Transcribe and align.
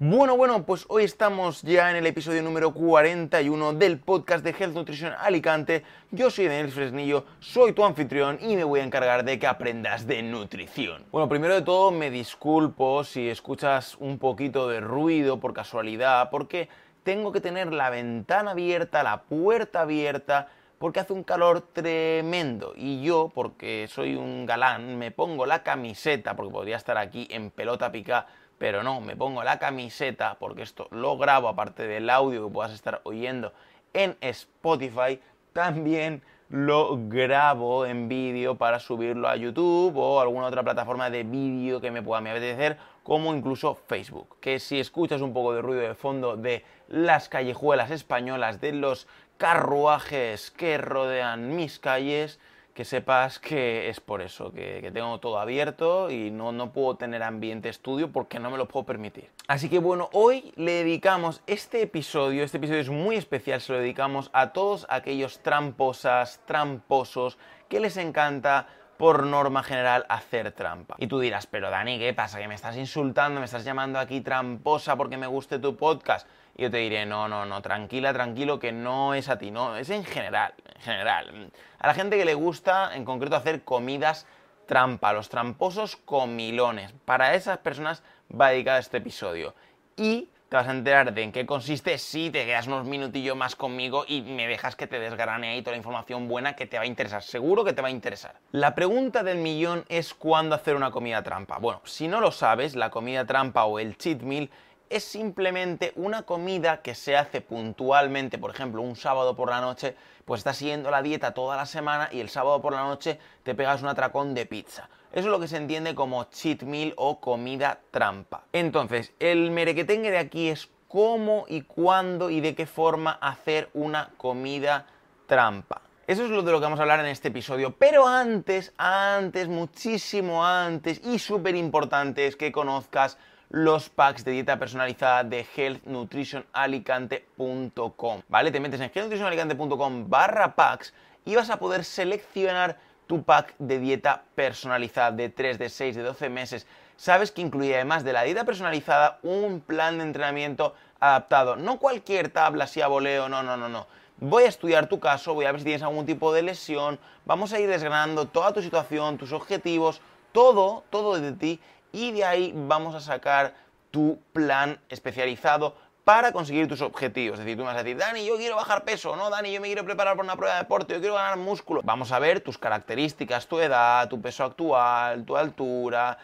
Bueno, 0.00 0.36
bueno, 0.36 0.64
pues 0.64 0.86
hoy 0.90 1.02
estamos 1.02 1.60
ya 1.62 1.90
en 1.90 1.96
el 1.96 2.06
episodio 2.06 2.40
número 2.40 2.72
41 2.72 3.72
del 3.72 3.98
podcast 3.98 4.44
de 4.44 4.50
Health 4.50 4.72
Nutrition 4.72 5.12
Alicante. 5.18 5.82
Yo 6.12 6.30
soy 6.30 6.46
Daniel 6.46 6.70
Fresnillo, 6.70 7.24
soy 7.40 7.72
tu 7.72 7.84
anfitrión 7.84 8.38
y 8.40 8.54
me 8.54 8.62
voy 8.62 8.78
a 8.78 8.84
encargar 8.84 9.24
de 9.24 9.40
que 9.40 9.48
aprendas 9.48 10.06
de 10.06 10.22
nutrición. 10.22 11.04
Bueno, 11.10 11.28
primero 11.28 11.56
de 11.56 11.62
todo 11.62 11.90
me 11.90 12.12
disculpo 12.12 13.02
si 13.02 13.28
escuchas 13.28 13.96
un 13.96 14.20
poquito 14.20 14.68
de 14.68 14.78
ruido 14.78 15.40
por 15.40 15.52
casualidad, 15.52 16.30
porque 16.30 16.68
tengo 17.02 17.32
que 17.32 17.40
tener 17.40 17.72
la 17.72 17.90
ventana 17.90 18.52
abierta, 18.52 19.02
la 19.02 19.22
puerta 19.22 19.80
abierta, 19.80 20.46
porque 20.78 21.00
hace 21.00 21.12
un 21.12 21.24
calor 21.24 21.60
tremendo. 21.72 22.72
Y 22.76 23.02
yo, 23.02 23.32
porque 23.34 23.88
soy 23.90 24.14
un 24.14 24.46
galán, 24.46 24.96
me 24.96 25.10
pongo 25.10 25.44
la 25.44 25.64
camiseta, 25.64 26.36
porque 26.36 26.52
podría 26.52 26.76
estar 26.76 26.98
aquí 26.98 27.26
en 27.32 27.50
pelota 27.50 27.90
pica 27.90 28.28
pero 28.58 28.82
no, 28.82 29.00
me 29.00 29.16
pongo 29.16 29.42
la 29.42 29.58
camiseta 29.58 30.36
porque 30.38 30.62
esto 30.62 30.88
lo 30.90 31.16
grabo 31.16 31.48
aparte 31.48 31.86
del 31.86 32.10
audio 32.10 32.46
que 32.46 32.52
puedas 32.52 32.72
estar 32.72 33.00
oyendo 33.04 33.52
en 33.94 34.16
Spotify, 34.20 35.20
también 35.52 36.22
lo 36.50 36.98
grabo 37.08 37.84
en 37.84 38.08
vídeo 38.08 38.56
para 38.56 38.78
subirlo 38.78 39.28
a 39.28 39.36
YouTube 39.36 39.96
o 39.96 40.20
alguna 40.20 40.46
otra 40.46 40.62
plataforma 40.62 41.10
de 41.10 41.24
vídeo 41.24 41.80
que 41.80 41.90
me 41.90 42.02
pueda 42.02 42.20
me 42.20 42.76
como 43.02 43.34
incluso 43.34 43.74
Facebook. 43.74 44.36
Que 44.40 44.58
si 44.58 44.80
escuchas 44.80 45.20
un 45.20 45.32
poco 45.32 45.54
de 45.54 45.62
ruido 45.62 45.82
de 45.82 45.94
fondo 45.94 46.36
de 46.36 46.64
las 46.88 47.28
callejuelas 47.28 47.90
españolas, 47.90 48.60
de 48.60 48.72
los 48.72 49.06
carruajes 49.36 50.50
que 50.50 50.78
rodean 50.78 51.54
mis 51.54 51.78
calles, 51.78 52.40
que 52.78 52.84
sepas 52.84 53.40
que 53.40 53.88
es 53.88 53.98
por 53.98 54.22
eso, 54.22 54.52
que, 54.52 54.88
tengo 54.94 55.18
todo 55.18 55.40
abierto 55.40 56.12
y 56.12 56.30
no, 56.30 56.52
no 56.52 56.72
puedo 56.72 56.94
tener 56.94 57.24
ambiente 57.24 57.68
estudio 57.68 58.12
porque 58.12 58.38
no 58.38 58.52
me 58.52 58.56
lo 58.56 58.68
puedo 58.68 58.86
permitir. 58.86 59.32
Así 59.48 59.68
que 59.68 59.80
bueno, 59.80 60.08
hoy 60.12 60.52
le 60.54 60.84
dedicamos 60.84 61.42
este 61.48 61.82
episodio, 61.82 62.44
este 62.44 62.58
episodio 62.58 62.80
es 62.80 62.88
muy 62.88 63.16
especial, 63.16 63.60
se 63.60 63.72
lo 63.72 63.80
dedicamos 63.80 64.30
a 64.32 64.52
todos 64.52 64.86
aquellos 64.90 65.40
tramposas, 65.40 66.40
tramposos, 66.46 67.36
que 67.68 67.80
les 67.80 67.96
encanta 67.96 68.68
por 68.96 69.26
norma 69.26 69.64
general 69.64 70.06
hacer 70.08 70.52
trampa. 70.52 70.94
Y 70.98 71.08
tú 71.08 71.18
dirás, 71.18 71.48
pero 71.48 71.70
Dani, 71.70 71.98
¿qué 71.98 72.14
pasa? 72.14 72.38
¿Que 72.38 72.46
me 72.46 72.54
estás 72.54 72.76
insultando? 72.76 73.40
¿Me 73.40 73.46
estás 73.46 73.64
llamando 73.64 73.98
aquí 73.98 74.20
tramposa 74.20 74.94
porque 74.94 75.16
me 75.16 75.26
guste 75.26 75.58
tu 75.58 75.74
podcast? 75.74 76.28
Y 76.58 76.62
yo 76.62 76.70
te 76.72 76.78
diré, 76.78 77.06
no, 77.06 77.28
no, 77.28 77.46
no, 77.46 77.62
tranquila, 77.62 78.12
tranquilo, 78.12 78.58
que 78.58 78.72
no 78.72 79.14
es 79.14 79.28
a 79.28 79.38
ti, 79.38 79.52
no, 79.52 79.76
es 79.76 79.90
en 79.90 80.04
general, 80.04 80.52
en 80.74 80.82
general. 80.82 81.50
A 81.78 81.86
la 81.86 81.94
gente 81.94 82.18
que 82.18 82.24
le 82.24 82.34
gusta, 82.34 82.96
en 82.96 83.04
concreto, 83.04 83.36
hacer 83.36 83.62
comidas 83.62 84.26
trampa, 84.66 85.12
los 85.12 85.28
tramposos 85.28 85.94
comilones. 85.94 86.92
Para 87.04 87.34
esas 87.34 87.58
personas 87.58 88.02
va 88.28 88.50
dedicado 88.50 88.80
este 88.80 88.96
episodio. 88.96 89.54
Y 89.96 90.30
te 90.48 90.56
vas 90.56 90.66
a 90.66 90.72
enterar 90.72 91.14
de 91.14 91.22
en 91.22 91.30
qué 91.30 91.46
consiste 91.46 91.96
si 91.96 92.30
te 92.30 92.44
quedas 92.44 92.66
unos 92.66 92.86
minutillos 92.86 93.36
más 93.36 93.54
conmigo 93.54 94.04
y 94.08 94.22
me 94.22 94.48
dejas 94.48 94.74
que 94.74 94.88
te 94.88 94.98
desgrane 94.98 95.50
ahí 95.50 95.62
toda 95.62 95.72
la 95.72 95.78
información 95.78 96.26
buena 96.26 96.56
que 96.56 96.66
te 96.66 96.76
va 96.76 96.82
a 96.82 96.86
interesar. 96.86 97.22
Seguro 97.22 97.64
que 97.64 97.72
te 97.72 97.82
va 97.82 97.88
a 97.88 97.92
interesar. 97.92 98.34
La 98.50 98.74
pregunta 98.74 99.22
del 99.22 99.38
millón 99.38 99.84
es 99.88 100.12
cuándo 100.12 100.56
hacer 100.56 100.74
una 100.74 100.90
comida 100.90 101.22
trampa. 101.22 101.58
Bueno, 101.58 101.82
si 101.84 102.08
no 102.08 102.20
lo 102.20 102.32
sabes, 102.32 102.74
la 102.74 102.90
comida 102.90 103.26
trampa 103.26 103.64
o 103.64 103.78
el 103.78 103.96
cheat 103.96 104.22
meal 104.22 104.50
es 104.90 105.04
simplemente 105.04 105.92
una 105.96 106.22
comida 106.22 106.82
que 106.82 106.94
se 106.94 107.16
hace 107.16 107.40
puntualmente, 107.40 108.38
por 108.38 108.50
ejemplo, 108.50 108.82
un 108.82 108.96
sábado 108.96 109.36
por 109.36 109.50
la 109.50 109.60
noche, 109.60 109.94
pues 110.24 110.40
estás 110.40 110.56
siguiendo 110.56 110.90
la 110.90 111.02
dieta 111.02 111.32
toda 111.32 111.56
la 111.56 111.66
semana 111.66 112.08
y 112.12 112.20
el 112.20 112.28
sábado 112.28 112.60
por 112.60 112.72
la 112.72 112.82
noche 112.82 113.18
te 113.42 113.54
pegas 113.54 113.82
un 113.82 113.88
atracón 113.88 114.34
de 114.34 114.46
pizza. 114.46 114.88
Eso 115.10 115.26
es 115.28 115.32
lo 115.32 115.40
que 115.40 115.48
se 115.48 115.56
entiende 115.56 115.94
como 115.94 116.24
cheat 116.24 116.62
meal 116.62 116.92
o 116.96 117.20
comida 117.20 117.80
trampa. 117.90 118.44
Entonces, 118.52 119.12
el 119.18 119.50
merequetengue 119.50 120.10
de 120.10 120.18
aquí 120.18 120.48
es 120.48 120.68
cómo 120.86 121.44
y 121.48 121.62
cuándo 121.62 122.30
y 122.30 122.40
de 122.40 122.54
qué 122.54 122.66
forma 122.66 123.12
hacer 123.12 123.70
una 123.74 124.10
comida 124.16 124.86
trampa. 125.26 125.82
Eso 126.06 126.24
es 126.24 126.30
lo 126.30 126.42
de 126.42 126.52
lo 126.52 126.58
que 126.58 126.64
vamos 126.64 126.78
a 126.78 126.82
hablar 126.82 127.00
en 127.00 127.06
este 127.06 127.28
episodio. 127.28 127.74
Pero 127.76 128.08
antes, 128.08 128.72
antes, 128.78 129.46
muchísimo 129.46 130.42
antes 130.42 131.02
y 131.04 131.18
súper 131.18 131.54
importante 131.54 132.26
es 132.26 132.34
que 132.34 132.50
conozcas 132.50 133.18
los 133.50 133.88
packs 133.88 134.24
de 134.24 134.32
dieta 134.32 134.58
personalizada 134.58 135.22
de 135.24 135.46
healthnutritionalicante.com. 135.56 138.22
¿Vale? 138.28 138.50
Te 138.50 138.60
metes 138.60 138.80
en 138.80 138.90
healthnutritionalicante.com 138.94 140.10
barra 140.10 140.54
packs 140.54 140.92
y 141.24 141.34
vas 141.34 141.48
a 141.50 141.58
poder 141.58 141.84
seleccionar 141.84 142.78
tu 143.06 143.22
pack 143.22 143.54
de 143.58 143.78
dieta 143.78 144.22
personalizada 144.34 145.12
de 145.12 145.30
3, 145.30 145.58
de 145.58 145.70
6, 145.70 145.96
de 145.96 146.02
12 146.02 146.28
meses. 146.28 146.66
Sabes 146.96 147.32
que 147.32 147.40
incluye 147.40 147.74
además 147.74 148.04
de 148.04 148.12
la 148.12 148.22
dieta 148.22 148.44
personalizada 148.44 149.18
un 149.22 149.60
plan 149.60 149.98
de 149.98 150.04
entrenamiento 150.04 150.74
adaptado. 151.00 151.56
No 151.56 151.78
cualquier 151.78 152.28
tabla 152.28 152.64
así 152.64 152.82
a 152.82 152.88
voleo, 152.88 153.28
no, 153.28 153.42
no, 153.42 153.56
no, 153.56 153.68
no. 153.68 153.86
Voy 154.20 154.44
a 154.44 154.48
estudiar 154.48 154.88
tu 154.88 154.98
caso, 154.98 155.32
voy 155.32 155.46
a 155.46 155.52
ver 155.52 155.60
si 155.60 155.64
tienes 155.64 155.82
algún 155.82 156.04
tipo 156.04 156.32
de 156.32 156.42
lesión, 156.42 156.98
vamos 157.24 157.52
a 157.52 157.60
ir 157.60 157.68
desgranando 157.68 158.26
toda 158.26 158.52
tu 158.52 158.60
situación, 158.60 159.16
tus 159.16 159.32
objetivos, 159.32 160.00
todo, 160.32 160.82
todo 160.90 161.20
de 161.20 161.32
ti 161.32 161.60
y 161.92 162.12
de 162.12 162.24
ahí 162.24 162.52
vamos 162.54 162.94
a 162.94 163.00
sacar 163.00 163.54
tu 163.90 164.20
plan 164.32 164.78
especializado 164.88 165.74
para 166.04 166.32
conseguir 166.32 166.68
tus 166.68 166.80
objetivos. 166.80 167.38
Es 167.38 167.44
decir, 167.44 167.58
tú 167.58 167.64
me 167.64 167.68
vas 167.68 167.76
a 167.76 167.82
decir, 167.82 167.98
Dani, 167.98 168.24
yo 168.24 168.36
quiero 168.36 168.56
bajar 168.56 168.82
peso, 168.84 169.14
no, 169.14 169.28
Dani, 169.28 169.52
yo 169.52 169.60
me 169.60 169.66
quiero 169.66 169.84
preparar 169.84 170.14
para 170.16 170.24
una 170.24 170.36
prueba 170.36 170.54
de 170.54 170.62
deporte, 170.62 170.94
yo 170.94 171.00
quiero 171.00 171.16
ganar 171.16 171.36
músculo. 171.36 171.82
Vamos 171.84 172.12
a 172.12 172.18
ver 172.18 172.40
tus 172.40 172.56
características, 172.56 173.46
tu 173.46 173.58
edad, 173.60 174.08
tu 174.08 174.18
peso 174.20 174.44
actual, 174.44 175.24
tu 175.24 175.36
altura, 175.36 176.16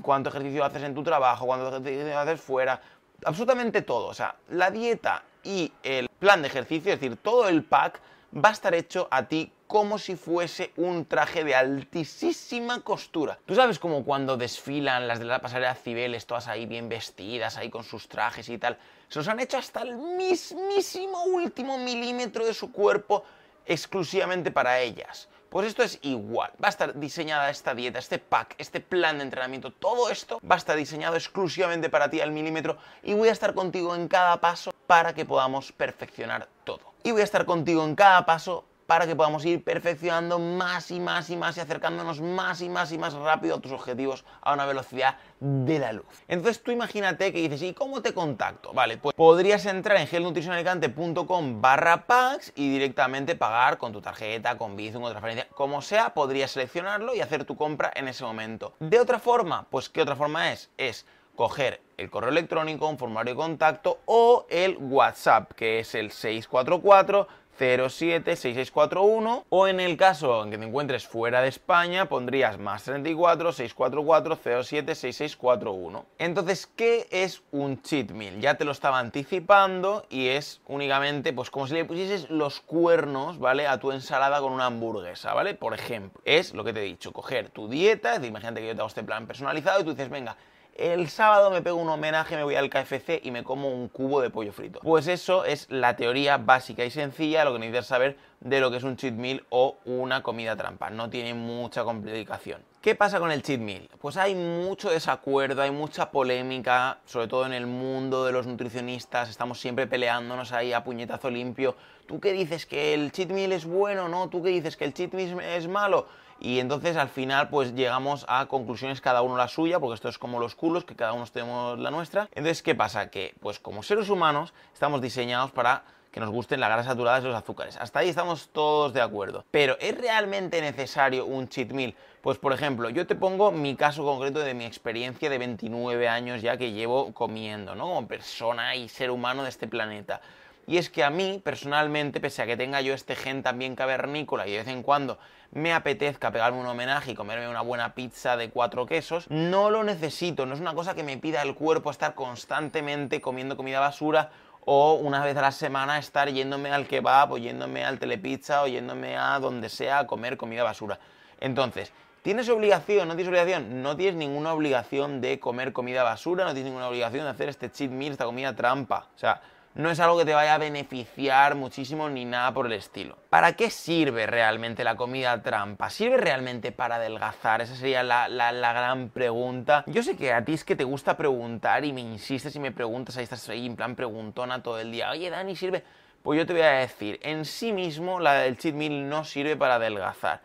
cuánto 0.00 0.30
ejercicio 0.30 0.64
haces 0.64 0.84
en 0.84 0.94
tu 0.94 1.02
trabajo, 1.02 1.46
cuánto 1.46 1.68
ejercicio 1.68 2.16
haces 2.16 2.40
fuera, 2.40 2.80
absolutamente 3.24 3.82
todo. 3.82 4.06
O 4.06 4.14
sea, 4.14 4.36
la 4.50 4.70
dieta 4.70 5.24
y 5.42 5.72
el 5.82 6.08
plan 6.20 6.40
de 6.42 6.46
ejercicio, 6.48 6.92
es 6.92 7.00
decir, 7.00 7.16
todo 7.16 7.48
el 7.48 7.64
pack 7.64 8.00
va 8.32 8.50
a 8.50 8.52
estar 8.52 8.74
hecho 8.74 9.08
a 9.10 9.24
ti 9.24 9.52
como 9.72 9.96
si 9.96 10.16
fuese 10.16 10.70
un 10.76 11.06
traje 11.06 11.44
de 11.44 11.54
altísima 11.54 12.82
costura. 12.82 13.38
Tú 13.46 13.54
sabes 13.54 13.78
como 13.78 14.04
cuando 14.04 14.36
desfilan 14.36 15.08
las 15.08 15.18
de 15.18 15.24
la 15.24 15.40
pasarela 15.40 15.74
Cibeles, 15.74 16.26
todas 16.26 16.46
ahí 16.46 16.66
bien 16.66 16.90
vestidas, 16.90 17.56
ahí 17.56 17.70
con 17.70 17.82
sus 17.82 18.06
trajes 18.06 18.50
y 18.50 18.58
tal. 18.58 18.76
Se 19.08 19.18
los 19.18 19.28
han 19.28 19.40
hecho 19.40 19.56
hasta 19.56 19.80
el 19.80 19.96
mismísimo 19.96 21.24
último 21.24 21.78
milímetro 21.78 22.44
de 22.44 22.52
su 22.52 22.70
cuerpo 22.70 23.24
exclusivamente 23.64 24.50
para 24.50 24.78
ellas. 24.78 25.30
Pues 25.48 25.68
esto 25.68 25.82
es 25.82 25.98
igual. 26.02 26.52
Va 26.62 26.68
a 26.68 26.70
estar 26.70 27.00
diseñada 27.00 27.48
esta 27.48 27.74
dieta, 27.74 27.98
este 27.98 28.18
pack, 28.18 28.56
este 28.58 28.80
plan 28.80 29.16
de 29.16 29.24
entrenamiento, 29.24 29.72
todo 29.72 30.10
esto 30.10 30.38
va 30.40 30.56
a 30.56 30.58
estar 30.58 30.76
diseñado 30.76 31.16
exclusivamente 31.16 31.88
para 31.88 32.10
ti 32.10 32.20
al 32.20 32.30
milímetro 32.30 32.76
y 33.02 33.14
voy 33.14 33.30
a 33.30 33.32
estar 33.32 33.54
contigo 33.54 33.94
en 33.94 34.06
cada 34.06 34.38
paso 34.38 34.74
para 34.86 35.14
que 35.14 35.24
podamos 35.24 35.72
perfeccionar 35.72 36.46
todo 36.64 36.92
y 37.04 37.10
voy 37.12 37.22
a 37.22 37.24
estar 37.24 37.44
contigo 37.44 37.84
en 37.84 37.94
cada 37.94 38.24
paso 38.26 38.64
para 38.92 39.06
que 39.06 39.16
podamos 39.16 39.42
ir 39.46 39.64
perfeccionando 39.64 40.38
más 40.38 40.90
y 40.90 41.00
más 41.00 41.30
y 41.30 41.36
más 41.38 41.56
y 41.56 41.60
acercándonos 41.60 42.20
más 42.20 42.60
y 42.60 42.68
más 42.68 42.92
y 42.92 42.98
más 42.98 43.14
rápido 43.14 43.56
a 43.56 43.58
tus 43.58 43.72
objetivos 43.72 44.22
a 44.42 44.52
una 44.52 44.66
velocidad 44.66 45.16
de 45.40 45.78
la 45.78 45.94
luz. 45.94 46.04
Entonces 46.28 46.62
tú 46.62 46.72
imagínate 46.72 47.32
que 47.32 47.38
dices, 47.38 47.62
¿y 47.62 47.72
cómo 47.72 48.02
te 48.02 48.12
contacto? 48.12 48.74
Vale, 48.74 48.98
pues 48.98 49.16
podrías 49.16 49.64
entrar 49.64 49.96
en 49.96 50.08
gelnutricionalicante.com 50.08 51.62
barra 51.62 52.04
packs 52.04 52.52
y 52.54 52.70
directamente 52.70 53.34
pagar 53.34 53.78
con 53.78 53.94
tu 53.94 54.02
tarjeta, 54.02 54.58
con 54.58 54.76
Bizum 54.76 55.04
o 55.04 55.08
transferencia, 55.08 55.48
como 55.54 55.80
sea, 55.80 56.12
podrías 56.12 56.50
seleccionarlo 56.50 57.14
y 57.14 57.22
hacer 57.22 57.46
tu 57.46 57.56
compra 57.56 57.90
en 57.94 58.08
ese 58.08 58.24
momento. 58.24 58.74
De 58.78 59.00
otra 59.00 59.18
forma, 59.18 59.64
pues 59.70 59.88
¿qué 59.88 60.02
otra 60.02 60.16
forma 60.16 60.52
es? 60.52 60.68
Es 60.76 61.06
coger 61.34 61.80
el 61.96 62.10
correo 62.10 62.30
electrónico, 62.30 62.86
un 62.88 62.98
formulario 62.98 63.32
de 63.32 63.36
contacto 63.38 64.00
o 64.04 64.46
el 64.50 64.76
WhatsApp, 64.78 65.52
que 65.52 65.78
es 65.78 65.94
el 65.94 66.10
644 66.10 67.26
076641 67.62 69.44
o 69.48 69.68
en 69.68 69.78
el 69.78 69.96
caso 69.96 70.42
en 70.42 70.50
que 70.50 70.58
te 70.58 70.64
encuentres 70.64 71.06
fuera 71.06 71.40
de 71.42 71.48
España 71.48 72.06
pondrías 72.08 72.58
más 72.58 72.82
34 72.82 73.52
644 73.52 74.36
076641. 74.36 76.06
Entonces, 76.18 76.66
¿qué 76.66 77.06
es 77.10 77.42
un 77.52 77.80
cheat 77.80 78.10
meal? 78.10 78.40
Ya 78.40 78.56
te 78.56 78.64
lo 78.64 78.72
estaba 78.72 78.98
anticipando 78.98 80.06
y 80.10 80.28
es 80.28 80.60
únicamente 80.66 81.32
pues 81.32 81.50
como 81.50 81.68
si 81.68 81.74
le 81.74 81.84
pusieses 81.84 82.28
los 82.30 82.60
cuernos, 82.60 83.38
¿vale? 83.38 83.68
A 83.68 83.78
tu 83.78 83.92
ensalada 83.92 84.40
con 84.40 84.52
una 84.52 84.66
hamburguesa, 84.66 85.32
¿vale? 85.32 85.54
Por 85.54 85.74
ejemplo, 85.74 86.20
es 86.24 86.54
lo 86.54 86.64
que 86.64 86.72
te 86.72 86.80
he 86.80 86.84
dicho, 86.84 87.12
coger 87.12 87.50
tu 87.50 87.68
dieta, 87.68 88.10
es 88.10 88.16
decir, 88.16 88.30
imagínate 88.30 88.60
que 88.60 88.66
yo 88.66 88.74
te 88.74 88.80
hago 88.80 88.88
este 88.88 89.04
plan 89.04 89.26
personalizado 89.28 89.80
y 89.80 89.84
tú 89.84 89.90
dices, 89.90 90.10
venga, 90.10 90.36
el 90.76 91.08
sábado 91.08 91.50
me 91.50 91.62
pego 91.62 91.76
un 91.76 91.88
homenaje, 91.88 92.36
me 92.36 92.44
voy 92.44 92.54
al 92.54 92.70
KFC 92.70 93.20
y 93.22 93.30
me 93.30 93.44
como 93.44 93.68
un 93.68 93.88
cubo 93.88 94.20
de 94.20 94.30
pollo 94.30 94.52
frito. 94.52 94.80
Pues 94.80 95.06
eso 95.06 95.44
es 95.44 95.66
la 95.70 95.96
teoría 95.96 96.38
básica 96.38 96.84
y 96.84 96.90
sencilla, 96.90 97.44
lo 97.44 97.52
que 97.52 97.58
necesitas 97.58 97.86
saber 97.86 98.16
de 98.40 98.60
lo 98.60 98.70
que 98.70 98.78
es 98.78 98.82
un 98.82 98.96
cheat 98.96 99.14
meal 99.14 99.44
o 99.50 99.76
una 99.84 100.22
comida 100.22 100.56
trampa. 100.56 100.90
No 100.90 101.10
tiene 101.10 101.34
mucha 101.34 101.84
complicación. 101.84 102.62
¿Qué 102.80 102.96
pasa 102.96 103.20
con 103.20 103.30
el 103.30 103.42
cheat 103.42 103.60
meal? 103.60 103.88
Pues 104.00 104.16
hay 104.16 104.34
mucho 104.34 104.90
desacuerdo, 104.90 105.62
hay 105.62 105.70
mucha 105.70 106.10
polémica, 106.10 106.98
sobre 107.04 107.28
todo 107.28 107.46
en 107.46 107.52
el 107.52 107.66
mundo 107.66 108.24
de 108.24 108.32
los 108.32 108.46
nutricionistas, 108.46 109.30
estamos 109.30 109.60
siempre 109.60 109.86
peleándonos 109.86 110.52
ahí 110.52 110.72
a 110.72 110.82
puñetazo 110.82 111.30
limpio. 111.30 111.76
¿Tú 112.06 112.18
qué 112.18 112.32
dices 112.32 112.66
que 112.66 112.94
el 112.94 113.12
cheat 113.12 113.30
meal 113.30 113.52
es 113.52 113.66
bueno, 113.66 114.08
no? 114.08 114.28
¿Tú 114.28 114.42
qué 114.42 114.48
dices 114.48 114.76
que 114.76 114.84
el 114.84 114.94
cheat 114.94 115.12
meal 115.12 115.38
es 115.40 115.68
malo? 115.68 116.08
Y 116.44 116.58
entonces 116.58 116.96
al 116.96 117.08
final 117.08 117.50
pues 117.50 117.72
llegamos 117.72 118.26
a 118.28 118.46
conclusiones 118.46 119.00
cada 119.00 119.22
uno 119.22 119.36
la 119.36 119.46
suya, 119.46 119.78
porque 119.78 119.94
esto 119.94 120.08
es 120.08 120.18
como 120.18 120.40
los 120.40 120.56
culos, 120.56 120.84
que 120.84 120.96
cada 120.96 121.12
uno 121.12 121.24
tenemos 121.32 121.78
la 121.78 121.92
nuestra. 121.92 122.28
Entonces, 122.32 122.64
¿qué 122.64 122.74
pasa? 122.74 123.10
Que 123.10 123.32
pues 123.38 123.60
como 123.60 123.84
seres 123.84 124.10
humanos 124.10 124.52
estamos 124.74 125.00
diseñados 125.00 125.52
para 125.52 125.84
que 126.10 126.18
nos 126.18 126.30
gusten 126.30 126.58
las 126.58 126.68
grasas 126.68 126.86
saturadas 126.86 127.22
y 127.22 127.28
los 127.28 127.36
azúcares. 127.36 127.76
Hasta 127.76 128.00
ahí 128.00 128.08
estamos 128.08 128.48
todos 128.48 128.92
de 128.92 129.00
acuerdo. 129.00 129.44
Pero 129.52 129.78
¿es 129.78 129.96
realmente 129.96 130.60
necesario 130.60 131.26
un 131.26 131.48
cheat 131.48 131.70
meal? 131.70 131.94
Pues 132.22 132.38
por 132.38 132.52
ejemplo, 132.52 132.90
yo 132.90 133.06
te 133.06 133.14
pongo 133.14 133.52
mi 133.52 133.76
caso 133.76 134.04
concreto 134.04 134.40
de 134.40 134.52
mi 134.54 134.64
experiencia 134.64 135.30
de 135.30 135.38
29 135.38 136.08
años 136.08 136.42
ya 136.42 136.56
que 136.56 136.72
llevo 136.72 137.14
comiendo, 137.14 137.76
¿no? 137.76 137.84
Como 137.84 138.08
persona 138.08 138.74
y 138.74 138.88
ser 138.88 139.12
humano 139.12 139.44
de 139.44 139.48
este 139.48 139.68
planeta. 139.68 140.20
Y 140.66 140.78
es 140.78 140.90
que 140.90 141.02
a 141.02 141.10
mí, 141.10 141.40
personalmente, 141.42 142.20
pese 142.20 142.42
a 142.42 142.46
que 142.46 142.56
tenga 142.56 142.80
yo 142.80 142.94
este 142.94 143.16
gen 143.16 143.42
también 143.42 143.74
cavernícola 143.74 144.46
y 144.46 144.52
de 144.52 144.58
vez 144.58 144.68
en 144.68 144.82
cuando 144.82 145.18
me 145.50 145.72
apetezca 145.72 146.30
pegarme 146.30 146.60
un 146.60 146.66
homenaje 146.66 147.12
y 147.12 147.14
comerme 147.14 147.48
una 147.48 147.60
buena 147.60 147.94
pizza 147.94 148.36
de 148.36 148.48
cuatro 148.50 148.86
quesos, 148.86 149.28
no 149.28 149.70
lo 149.70 149.84
necesito, 149.84 150.46
no 150.46 150.54
es 150.54 150.60
una 150.60 150.74
cosa 150.74 150.94
que 150.94 151.02
me 151.02 151.18
pida 151.18 151.42
el 151.42 151.54
cuerpo 151.54 151.90
estar 151.90 152.14
constantemente 152.14 153.20
comiendo 153.20 153.56
comida 153.56 153.80
basura 153.80 154.30
o 154.64 154.94
una 154.94 155.24
vez 155.24 155.36
a 155.36 155.42
la 155.42 155.52
semana 155.52 155.98
estar 155.98 156.30
yéndome 156.30 156.70
al 156.70 156.86
kebab 156.86 157.32
o 157.32 157.38
yéndome 157.38 157.84
al 157.84 157.98
telepizza 157.98 158.62
o 158.62 158.68
yéndome 158.68 159.16
a 159.16 159.38
donde 159.40 159.68
sea 159.68 160.00
a 160.00 160.06
comer 160.06 160.36
comida 160.36 160.62
basura. 160.62 160.98
Entonces, 161.40 161.92
¿tienes 162.22 162.48
obligación? 162.48 163.08
¿No 163.08 163.16
tienes 163.16 163.28
obligación? 163.28 163.82
No 163.82 163.96
tienes 163.96 164.14
ninguna 164.14 164.54
obligación 164.54 165.20
de 165.20 165.40
comer 165.40 165.72
comida 165.72 166.04
basura, 166.04 166.44
no 166.44 166.52
tienes 166.52 166.70
ninguna 166.70 166.88
obligación 166.88 167.24
de 167.24 167.30
hacer 167.30 167.48
este 167.48 167.70
cheat 167.70 167.90
meal, 167.90 168.12
esta 168.12 168.24
comida 168.24 168.54
trampa. 168.54 169.08
O 169.14 169.18
sea, 169.18 169.42
no 169.74 169.90
es 169.90 170.00
algo 170.00 170.18
que 170.18 170.24
te 170.24 170.34
vaya 170.34 170.54
a 170.54 170.58
beneficiar 170.58 171.54
muchísimo 171.54 172.10
ni 172.10 172.24
nada 172.24 172.52
por 172.52 172.66
el 172.66 172.72
estilo. 172.72 173.16
¿Para 173.30 173.54
qué 173.54 173.70
sirve 173.70 174.26
realmente 174.26 174.84
la 174.84 174.96
comida 174.96 175.42
trampa? 175.42 175.88
¿Sirve 175.88 176.18
realmente 176.18 176.72
para 176.72 176.96
adelgazar? 176.96 177.62
Esa 177.62 177.74
sería 177.74 178.02
la, 178.02 178.28
gran 178.72 179.08
pregunta. 179.08 179.84
Yo 179.86 180.02
sé 180.02 180.16
que 180.16 180.32
a 180.32 180.44
ti 180.44 180.52
es 180.52 180.64
que 180.64 180.76
te 180.76 180.84
gusta 180.84 181.16
preguntar 181.16 181.84
y 181.84 181.92
me 181.92 182.02
insistes 182.02 182.54
y 182.56 182.60
me 182.60 182.72
preguntas, 182.72 183.16
ahí 183.16 183.24
estás 183.24 183.48
ahí 183.48 183.66
en 183.66 183.76
plan 183.76 183.94
preguntona 183.96 184.62
todo 184.62 184.78
el 184.78 184.92
día. 184.92 185.10
Oye, 185.10 185.30
Dani, 185.30 185.56
¿sirve? 185.56 185.82
Pues 186.22 186.38
yo 186.38 186.46
te 186.46 186.52
voy 186.52 186.62
a 186.62 186.72
decir, 186.72 187.18
en 187.22 187.44
sí 187.44 187.72
mismo 187.72 188.20
la 188.20 188.34
del 188.34 188.58
cheat 188.58 188.74
meal 188.74 189.08
no 189.08 189.24
sirve 189.24 189.56
para 189.56 189.76
adelgazar. 189.76 190.40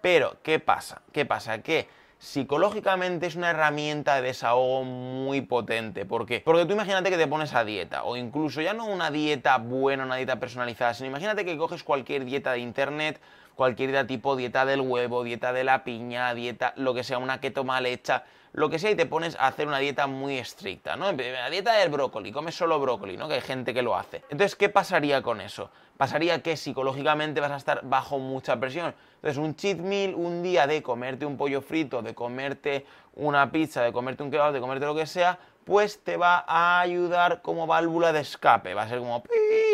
Pero, 0.00 0.38
¿qué 0.42 0.58
pasa? 0.58 1.02
¿Qué 1.12 1.26
pasa? 1.26 1.62
Que 1.62 1.86
psicológicamente 2.20 3.26
es 3.26 3.34
una 3.34 3.50
herramienta 3.50 4.16
de 4.16 4.22
desahogo 4.22 4.84
muy 4.84 5.40
potente. 5.40 6.04
¿Por 6.04 6.26
qué? 6.26 6.40
Porque 6.44 6.66
tú 6.66 6.74
imagínate 6.74 7.08
que 7.08 7.16
te 7.16 7.26
pones 7.26 7.54
a 7.54 7.64
dieta, 7.64 8.04
o 8.04 8.14
incluso 8.14 8.60
ya 8.60 8.74
no 8.74 8.84
una 8.84 9.10
dieta 9.10 9.56
buena, 9.56 10.04
una 10.04 10.16
dieta 10.16 10.38
personalizada, 10.38 10.92
sino 10.92 11.08
imagínate 11.08 11.46
que 11.46 11.56
coges 11.56 11.82
cualquier 11.82 12.26
dieta 12.26 12.52
de 12.52 12.58
internet, 12.58 13.20
cualquier 13.60 13.90
dieta 13.90 14.06
tipo 14.06 14.36
dieta 14.36 14.64
del 14.64 14.80
huevo, 14.80 15.22
dieta 15.22 15.52
de 15.52 15.64
la 15.64 15.84
piña, 15.84 16.32
dieta, 16.32 16.72
lo 16.76 16.94
que 16.94 17.04
sea, 17.04 17.18
una 17.18 17.42
keto 17.42 17.62
mal 17.62 17.84
hecha, 17.84 18.24
lo 18.54 18.70
que 18.70 18.78
sea, 18.78 18.90
y 18.90 18.94
te 18.94 19.04
pones 19.04 19.36
a 19.36 19.48
hacer 19.48 19.68
una 19.68 19.76
dieta 19.80 20.06
muy 20.06 20.38
estricta, 20.38 20.96
¿no? 20.96 21.12
La 21.12 21.50
dieta 21.50 21.74
del 21.74 21.90
brócoli, 21.90 22.32
comes 22.32 22.54
solo 22.54 22.80
brócoli, 22.80 23.18
¿no? 23.18 23.28
Que 23.28 23.34
hay 23.34 23.42
gente 23.42 23.74
que 23.74 23.82
lo 23.82 23.94
hace. 23.94 24.22
Entonces, 24.30 24.56
¿qué 24.56 24.70
pasaría 24.70 25.20
con 25.20 25.42
eso? 25.42 25.70
Pasaría 25.98 26.42
que 26.42 26.56
psicológicamente 26.56 27.42
vas 27.42 27.50
a 27.50 27.56
estar 27.56 27.82
bajo 27.84 28.18
mucha 28.18 28.58
presión 28.58 28.94
entonces, 29.22 29.36
un 29.36 29.54
cheat 29.54 29.78
meal, 29.80 30.14
un 30.14 30.42
día 30.42 30.66
de 30.66 30.82
comerte 30.82 31.26
un 31.26 31.36
pollo 31.36 31.60
frito, 31.60 32.00
de 32.00 32.14
comerte 32.14 32.86
una 33.16 33.52
pizza, 33.52 33.82
de 33.82 33.92
comerte 33.92 34.22
un 34.22 34.30
kebab, 34.30 34.54
de 34.54 34.60
comerte 34.60 34.86
lo 34.86 34.94
que 34.94 35.04
sea, 35.04 35.38
pues 35.64 36.02
te 36.02 36.16
va 36.16 36.44
a 36.46 36.80
ayudar 36.80 37.42
como 37.42 37.66
válvula 37.66 38.12
de 38.12 38.20
escape. 38.20 38.74
Va 38.74 38.82
a 38.82 38.88
ser 38.88 38.98
como, 38.98 39.22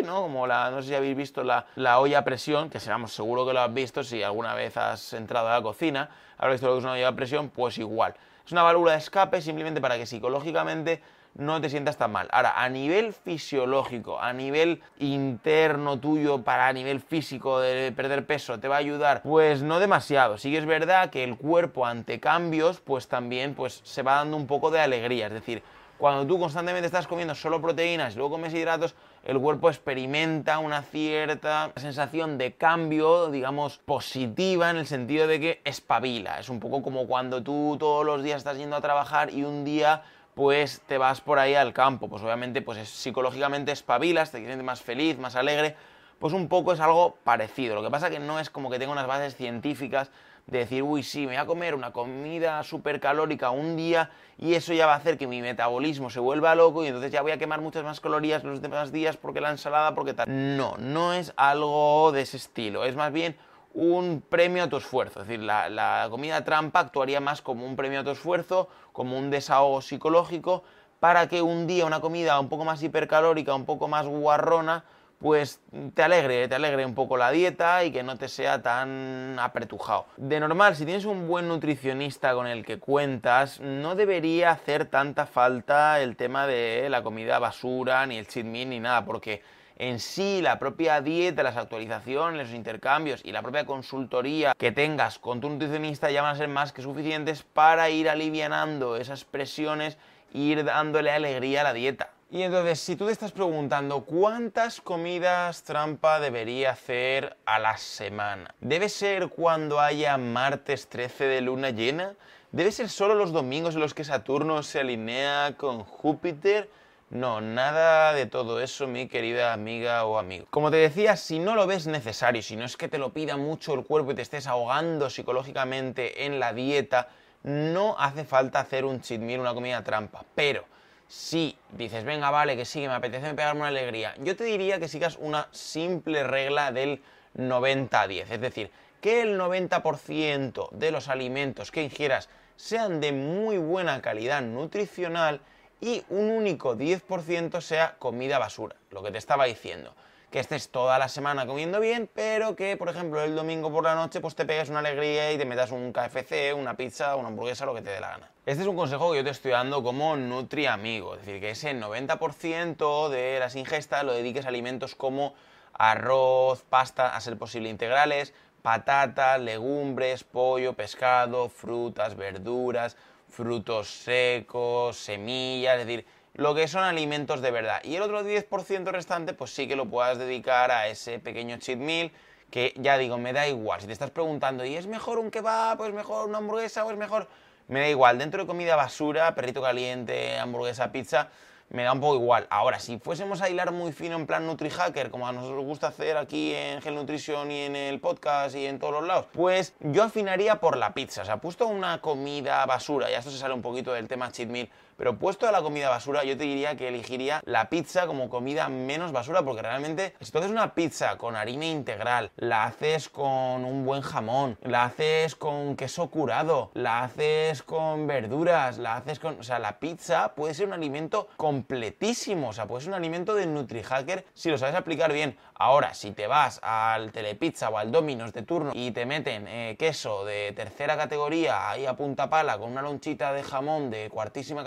¿no? 0.05 0.23
Como 0.23 0.47
la, 0.47 0.71
no 0.71 0.83
sé 0.83 0.89
si 0.89 0.95
habéis 0.95 1.17
visto 1.17 1.43
la, 1.43 1.67
la 1.77 2.01
olla 2.01 2.19
a 2.19 2.25
presión, 2.25 2.71
que 2.71 2.81
seamos 2.81 3.13
seguro 3.13 3.47
que 3.47 3.53
lo 3.53 3.61
has 3.61 3.73
visto 3.73 4.05
si 4.05 4.23
alguna 4.23 4.55
vez 4.55 4.77
has 4.77 5.13
entrado 5.13 5.49
a 5.49 5.55
la 5.55 5.63
cocina, 5.63 6.11
has 6.39 6.51
visto 6.51 6.67
lo 6.67 6.75
que 6.75 6.79
es 6.79 6.85
una 6.85 6.95
olla 6.95 7.09
a 7.09 7.17
presión, 7.17 7.51
pues 7.51 7.79
igual. 7.79 8.15
Es 8.45 8.53
una 8.53 8.63
válvula 8.63 8.93
de 8.93 8.99
escape 8.99 9.41
simplemente 9.41 9.81
para 9.81 9.97
que 9.97 10.07
psicológicamente 10.07 11.03
no 11.39 11.61
te 11.61 11.69
sientas 11.69 11.97
tan 11.97 12.13
mal. 12.13 12.29
Ahora, 12.33 12.63
a 12.63 12.69
nivel 12.69 13.13
fisiológico, 13.13 14.21
a 14.21 14.33
nivel 14.33 14.83
interno 14.99 15.99
tuyo, 15.99 16.43
para 16.43 16.69
a 16.69 16.73
nivel 16.73 17.01
físico 17.01 17.61
de 17.61 17.93
perder 17.93 18.27
peso, 18.27 18.59
¿te 18.59 18.69
va 18.69 18.77
a 18.77 18.79
ayudar? 18.79 19.23
Pues 19.23 19.63
no 19.63 19.79
demasiado. 19.79 20.39
Sí 20.39 20.51
que 20.51 20.59
es 20.59 20.67
verdad 20.67 21.11
que 21.11 21.25
el 21.25 21.37
cuerpo 21.37 21.87
ante 21.87 22.21
cambios, 22.21 22.81
pues 22.81 23.09
también 23.09 23.55
pues, 23.55 23.81
se 23.85 24.03
va 24.03 24.17
dando 24.17 24.37
un 24.37 24.47
poco 24.47 24.71
de 24.71 24.81
alegría. 24.81 25.27
Es 25.27 25.33
decir, 25.33 25.63
cuando 25.99 26.27
tú 26.27 26.39
constantemente 26.39 26.87
estás 26.87 27.07
comiendo 27.07 27.35
solo 27.35 27.61
proteínas 27.61 28.15
y 28.15 28.19
luego 28.19 28.33
comes 28.33 28.53
hidratos, 28.53 28.95
el 29.25 29.41
cuerpo 29.41 29.69
experimenta 29.69 30.59
una 30.59 30.83
cierta 30.83 31.73
sensación 31.77 32.39
de 32.39 32.55
cambio, 32.55 33.31
digamos, 33.31 33.79
positiva 33.79 34.71
en 34.71 34.77
el 34.77 34.87
sentido 34.87 35.27
de 35.27 35.41
que 35.41 35.61
espabila. 35.65 36.39
Es 36.39 36.49
un 36.49 36.61
poco 36.61 36.83
como 36.83 37.07
cuando 37.07 37.43
tú 37.43 37.77
todos 37.79 38.05
los 38.05 38.23
días 38.23 38.39
estás 38.39 38.59
yendo 38.59 38.77
a 38.77 38.81
trabajar 38.81 39.33
y 39.33 39.45
un 39.45 39.65
día 39.65 40.03
pues 40.35 40.83
te 40.87 40.99
vas 40.99 41.23
por 41.23 41.39
ahí 41.39 41.55
al 41.55 41.73
campo. 41.73 42.09
Pues 42.09 42.23
obviamente, 42.23 42.61
pues 42.61 42.87
psicológicamente 42.89 43.73
espabilas, 43.73 44.31
te 44.31 44.39
sientes 44.39 44.63
más 44.63 44.83
feliz, 44.83 45.19
más 45.19 45.35
alegre. 45.35 45.77
Pues 46.19 46.35
un 46.35 46.49
poco 46.49 46.75
es 46.75 46.81
algo 46.81 47.17
parecido. 47.25 47.75
Lo 47.75 47.83
que 47.83 47.91
pasa 47.91 48.11
que 48.11 48.19
no 48.19 48.39
es 48.39 48.51
como 48.51 48.71
que 48.71 48.79
tenga 48.79 48.93
unas 48.93 49.07
bases 49.07 49.35
científicas 49.35 50.11
de 50.47 50.59
decir, 50.59 50.83
uy, 50.83 51.03
sí, 51.03 51.21
me 51.21 51.27
voy 51.29 51.37
a 51.37 51.47
comer 51.47 51.75
una 51.75 51.93
comida 51.93 52.63
súper 52.63 53.01
calórica 53.01 53.51
un 53.51 53.77
día 53.77 54.11
y 54.39 54.55
eso 54.55 54.73
ya 54.73 54.87
va 54.87 54.95
a 54.95 54.97
hacer 54.97 55.19
que 55.19 55.27
mi 55.27 55.43
metabolismo 55.43 56.09
se 56.09 56.21
vuelva 56.21 56.55
loco 56.55 56.85
y 56.85 56.87
entonces 56.87 57.11
ya 57.11 57.23
voy 57.23 57.33
a 57.33 57.39
quemar 57.39 57.61
muchas 57.61 57.83
más 57.83 58.01
calorías 58.01 58.45
los 58.45 58.63
demás 58.63 58.93
días 58.93 59.17
porque 59.17 59.41
la 59.41 59.51
ensalada, 59.51 59.95
porque 59.95 60.15
tal. 60.15 60.29
No, 60.57 60.77
no 60.79 61.13
es 61.13 61.33
algo 61.37 62.13
de 62.13 62.23
ese 62.23 62.37
estilo. 62.37 62.85
Es 62.85 62.95
más 62.95 63.13
bien 63.13 63.37
un 63.75 64.23
premio 64.27 64.63
a 64.63 64.69
tu 64.69 64.77
esfuerzo. 64.77 65.23
Es 65.23 65.29
decir, 65.29 65.43
la, 65.43 66.07
comida 66.11 66.45
trampa 66.45 66.81
actuaría 66.81 67.21
más 67.21 67.43
como 67.43 67.67
un 67.67 67.75
premio 67.75 68.01
a 68.01 68.05
tu 68.05 68.11
esfuerzo, 68.11 68.69
como 68.93 69.19
un 69.19 69.31
desahogo 69.31 69.83
psicológico, 69.83 70.63
para 71.01 71.29
que 71.29 71.43
un 71.43 71.67
día 71.67 71.87
una 71.87 72.01
comida 72.01 72.39
un 72.39 72.49
poco 72.49 72.65
más 72.65 72.83
hipercalórica, 72.83 73.55
un 73.55 73.67
poco 73.67 73.89
más 73.89 74.07
guarrona, 74.07 74.85
pues 75.19 75.61
te 75.95 76.03
alegre, 76.03 76.47
te 76.49 76.55
alegre 76.55 76.85
un 76.85 76.95
poco 76.95 77.17
la 77.17 77.31
dieta 77.31 77.85
y 77.85 77.91
que 77.91 78.03
no 78.03 78.17
te 78.17 78.29
sea 78.29 78.63
tan 78.63 79.39
apretujado. 79.39 80.07
De 80.17 80.39
normal, 80.41 80.77
si 80.77 80.85
tienes 80.85 81.05
un 81.05 81.27
buen 81.27 81.49
nutricionista 81.49 82.35
con 82.35 82.47
el 82.47 82.65
que 82.65 82.79
cuentas, 82.79 83.61
no 83.61 83.95
debería 83.95 84.51
hacer 84.51 84.87
tanta 84.87 85.27
falta 85.27 86.01
el 86.01 86.17
tema 86.17 86.47
de 86.47 86.89
la 86.91 87.03
comida 87.03 87.39
basura, 87.39 88.07
ni 88.07 88.19
el 88.19 88.27
cheat 88.27 88.47
ni 88.47 88.81
nada, 88.81 89.05
porque 89.05 89.43
en 89.79 90.01
sí, 90.01 90.41
la 90.41 90.59
propia 90.59 91.03
dieta, 91.03 91.43
las 91.43 91.59
actualizaciones, 91.59 92.47
los 92.47 92.57
intercambios 92.57 93.21
y 93.23 93.33
la 93.33 93.43
propia 93.43 93.67
consultoría 93.67 94.55
que 94.57 94.73
tengas 94.73 95.19
con 95.19 95.43
tu 95.43 95.51
nutricionista 95.51 96.11
ya 96.11 96.23
van 96.23 96.35
a 96.35 96.39
ser 96.39 96.49
más 96.49 96.73
que 96.73 96.81
suficientes 96.81 97.43
para 97.43 97.91
ir 97.91 98.09
alivianando 98.09 98.97
esas 98.97 99.25
presiones 99.25 99.99
e 100.33 100.39
ir 100.39 100.65
dándole 100.65 101.11
alegría 101.11 101.61
a 101.61 101.65
la 101.65 101.73
dieta. 101.75 102.16
Y 102.29 102.43
entonces, 102.43 102.81
si 102.81 102.97
tú 102.97 103.07
te 103.07 103.13
estás 103.13 103.31
preguntando 103.31 104.01
cuántas 104.01 104.81
comidas 104.81 105.63
trampa 105.63 106.19
debería 106.19 106.73
hacer 106.73 107.37
a 107.47 107.61
la 107.61 107.77
semana, 107.77 108.53
¿debe 108.61 108.89
ser 108.89 109.29
cuando 109.29 109.79
haya 109.79 110.19
martes 110.19 110.89
13 110.89 111.25
de 111.27 111.41
luna 111.41 111.71
llena? 111.71 112.15
¿Debe 112.51 112.73
ser 112.73 112.89
solo 112.89 113.15
los 113.15 113.33
domingos 113.33 113.77
en 113.77 113.81
los 113.81 113.95
que 113.95 114.03
Saturno 114.03 114.65
se 114.65 114.81
alinea 114.81 115.55
con 115.57 115.85
Júpiter? 115.85 116.69
No, 117.11 117.41
nada 117.41 118.13
de 118.13 118.27
todo 118.27 118.61
eso, 118.61 118.89
mi 118.89 119.07
querida 119.07 119.53
amiga 119.53 120.05
o 120.05 120.19
amigo. 120.19 120.47
Como 120.51 120.73
te 120.73 120.79
decía, 120.79 121.17
si 121.17 121.39
no 121.39 121.55
lo 121.55 121.69
ves 121.69 121.87
necesario, 121.87 122.43
si 122.43 122.57
no 122.57 122.65
es 122.65 122.77
que 122.77 122.89
te 122.89 122.99
lo 122.99 123.13
pida 123.13 123.37
mucho 123.37 123.73
el 123.75 123.85
cuerpo 123.85 124.11
y 124.11 124.17
te 124.17 124.23
estés 124.23 124.49
ahogando 124.49 125.11
psicológicamente 125.11 126.27
en 126.27 126.41
la 126.41 126.53
dieta, 126.53 127.09
no 127.45 127.95
hace 127.97 128.25
falta 128.25 128.59
hacer 128.59 128.85
un 128.85 129.01
cheat 129.01 129.21
meal, 129.21 129.39
una 129.39 129.55
comida 129.55 129.85
trampa. 129.85 130.25
Pero 130.35 130.65
si 131.09 131.57
dices, 131.71 132.05
venga, 132.05 132.31
vale, 132.31 132.57
que 132.57 132.65
sí, 132.65 132.81
que 132.81 132.89
me 132.89 132.95
apetece 132.95 133.35
pegarme 133.35 133.61
una 133.61 133.69
alegría, 133.69 134.15
yo 134.19 134.37
te 134.37 134.45
diría 134.45 134.79
que 134.81 134.89
sigas 134.89 135.17
una 135.21 135.49
simple 135.53 136.25
regla 136.25 136.73
del 136.73 137.03
90-10. 137.37 138.27
Es 138.31 138.41
decir, 138.41 138.71
que 139.01 139.23
el 139.23 139.39
90% 139.39 140.71
de 140.71 140.91
los 140.91 141.09
alimentos 141.09 141.71
que 141.71 141.83
ingieras 141.83 142.29
sean 142.57 143.01
de 143.01 143.13
muy 143.13 143.59
buena 143.59 144.01
calidad 144.01 144.43
nutricional 144.43 145.41
y 145.81 146.03
un 146.09 146.31
único 146.31 146.77
10% 146.77 147.61
sea 147.61 147.97
comida 147.99 148.39
basura, 148.39 148.77
lo 148.91 149.03
que 149.03 149.11
te 149.11 149.19
estaba 149.19 149.45
diciendo. 149.45 149.95
que 150.31 150.41
estés 150.41 150.71
toda 150.71 150.99
la 150.99 151.09
semana 151.09 151.47
comiendo 151.47 151.79
bien, 151.81 152.11
pero 152.13 152.57
que, 152.57 152.77
por 152.77 152.89
ejemplo, 152.89 153.23
el 153.23 153.37
domingo 153.37 153.71
por 153.71 153.85
la 153.85 153.95
noche 153.95 154.21
pues 154.21 154.35
te 154.35 154.45
pegues 154.45 154.69
una 154.69 154.81
alegría 154.81 155.33
y 155.33 155.39
te 155.39 155.45
metas 155.45 155.71
un 155.71 155.93
KFC, 155.93 156.53
una 156.55 156.77
pizza, 156.77 157.15
una 157.17 157.29
hamburguesa, 157.29 157.65
lo 157.65 157.75
que 157.75 157.83
te 157.83 157.91
dé 157.91 158.01
la 158.01 158.09
gana. 158.09 158.31
Este 158.47 158.63
es 158.63 158.69
un 158.69 158.77
consejo 158.77 159.11
que 159.11 159.17
yo 159.17 159.25
te 159.25 159.31
estoy 159.31 159.51
dando 159.51 159.83
como 159.83 160.17
Nutri 160.17 160.67
Amigo, 160.67 161.17
es 161.17 161.27
decir, 161.27 161.41
que 161.41 161.51
ese 161.51 161.75
90% 161.75 163.09
de 163.09 163.41
las 163.41 163.57
ingestas 163.57 164.05
lo 164.05 164.13
dediques 164.13 164.45
a 164.45 164.51
alimentos 164.51 164.95
como 164.95 165.35
arroz, 165.73 166.63
pasta, 166.63 167.17
a 167.17 167.21
ser 167.21 167.37
posible 167.37 167.69
integrales, 167.69 168.35
patatas, 168.63 169.41
legumbres, 169.41 170.23
pollo, 170.23 170.75
pescado, 170.75 171.49
frutas, 171.49 172.15
verduras, 172.15 172.97
frutos 173.29 173.89
secos, 173.89 174.97
semillas, 174.97 175.81
es 175.81 175.87
decir, 175.89 176.07
lo 176.35 176.55
que 176.55 176.69
son 176.69 176.85
alimentos 176.85 177.43
de 177.43 177.51
verdad. 177.51 177.81
Y 177.83 177.97
el 177.97 178.03
otro 178.03 178.23
10% 178.23 178.93
restante, 178.93 179.35
pues 179.35 179.51
sí 179.51 179.67
que 179.67 179.75
lo 179.75 179.87
puedas 179.87 180.19
dedicar 180.19 180.71
a 180.71 180.87
ese 180.87 181.19
pequeño 181.19 181.57
cheat 181.57 181.81
meal 181.81 182.13
que 182.53 182.75
ya 182.77 182.97
digo, 182.97 183.19
me 183.19 183.33
da 183.33 183.49
igual. 183.49 183.81
Si 183.81 183.89
te 183.89 183.93
estás 183.93 184.13
preguntando, 184.13 184.65
¿y 184.65 184.77
es 184.77 184.87
mejor 184.87 185.19
un 185.19 185.33
kebab, 185.33 185.81
o 185.81 185.87
es 185.87 185.93
mejor 185.93 186.29
una 186.29 186.39
hamburguesa, 186.39 186.85
o 186.85 186.93
es 186.93 186.97
mejor...? 186.97 187.27
Me 187.69 187.81
da 187.81 187.89
igual, 187.89 188.19
dentro 188.19 188.43
de 188.43 188.47
comida 188.47 188.77
basura, 188.77 189.35
perrito 189.35 189.61
caliente, 189.61 190.39
hamburguesa, 190.39 190.93
pizza, 190.93 191.31
me 191.69 191.83
da 191.83 191.93
un 191.93 192.01
poco 192.01 192.15
igual. 192.15 192.47
Ahora, 192.49 192.79
si 192.79 192.99
fuésemos 193.01 193.43
a 193.43 193.51
hilar 193.51 193.73
muy 193.73 193.93
fino 193.93 194.15
en 194.15 194.25
plan 194.25 194.47
NutriHacker, 194.47 195.11
como 195.11 195.27
a 195.27 195.33
nosotros 195.33 195.59
nos 195.59 195.67
gusta 195.67 195.89
hacer 195.89 196.17
aquí 196.17 196.55
en 196.55 196.81
Gel 196.81 196.95
Nutrition 196.95 197.51
y 197.51 197.63
en 197.63 197.75
el 197.75 197.99
podcast 197.99 198.55
y 198.55 198.67
en 198.67 198.79
todos 198.79 198.93
los 198.93 199.05
lados, 199.05 199.27
pues 199.33 199.75
yo 199.81 200.05
afinaría 200.05 200.61
por 200.61 200.77
la 200.77 200.95
pizza. 200.95 201.23
O 201.23 201.25
sea, 201.25 201.39
puesto 201.39 201.67
una 201.67 202.01
comida 202.01 202.65
basura, 202.67 203.11
ya 203.11 203.19
esto 203.19 203.33
se 203.33 203.39
sale 203.39 203.55
un 203.55 203.63
poquito 203.63 203.93
del 203.93 204.07
tema 204.07 204.31
cheat 204.31 204.49
meal, 204.49 204.69
pero 204.97 205.19
puesto 205.19 205.49
a 205.49 205.53
la 205.53 205.63
comida 205.63 205.89
basura, 205.89 206.25
yo 206.25 206.37
te 206.37 206.45
diría 206.45 206.77
que 206.77 206.89
elegiría 206.89 207.43
la 207.45 207.69
pizza 207.69 208.07
como 208.07 208.29
comida 208.29 208.69
menos 208.69 209.13
basura, 209.13 209.43
porque 209.43 209.63
realmente 209.63 210.15
si 210.21 210.33
tú 210.33 210.39
haces 210.39 210.51
una 210.51 210.75
pizza 210.75 211.19
con 211.19 211.37
harina 211.37 211.67
integral, 211.67 212.31
la 212.37 212.65
haces 212.65 213.09
con 213.09 213.65
un 213.65 213.85
buen 213.85 214.03
jamón, 214.03 214.59
la 214.63 214.85
haces 214.85 215.37
con 215.37 215.77
queso 215.77 216.11
curado, 216.11 216.71
la 216.75 217.05
haces 217.05 217.63
con 217.63 218.07
verduras, 218.07 218.79
la 218.79 218.97
haces 218.97 219.19
con... 219.19 219.39
O 219.39 219.43
sea, 219.43 219.59
la 219.59 219.79
pizza 219.79 220.35
puede 220.35 220.55
ser 220.55 220.67
un 220.67 220.73
alimento 220.73 221.29
completísimo, 221.37 222.49
o 222.49 222.53
sea, 222.53 222.67
puede 222.67 222.83
ser 222.83 222.91
un 222.91 222.97
alimento 222.97 223.35
de 223.35 223.47
NutriHacker 223.47 224.25
si 224.35 224.51
lo 224.51 224.59
sabes 224.59 224.75
aplicar 224.75 225.13
bien. 225.13 225.37
Ahora, 225.55 225.95
si 225.95 226.11
te 226.13 226.27
vas 226.27 226.61
al 226.63 227.13
Telepizza 227.13 227.71
o 227.71 227.79
al 227.79 227.91
Domino's 227.91 228.33
de 228.33 228.43
turno 228.43 228.73
y 228.75 228.91
te 228.91 229.07
meten 229.07 229.49
eh, 229.49 229.77
queso 229.79 230.25
de 230.25 230.53
tercera 230.55 230.97
categoría 230.97 231.71
ahí 231.71 231.87
a 231.87 231.97
punta 231.97 232.29
pala 232.29 232.59
con 232.59 232.71
una 232.71 232.83
lonchita 232.83 233.33
de 233.33 233.43
jamón 233.43 233.91
de 233.91 234.11
cuartísima 234.11 234.65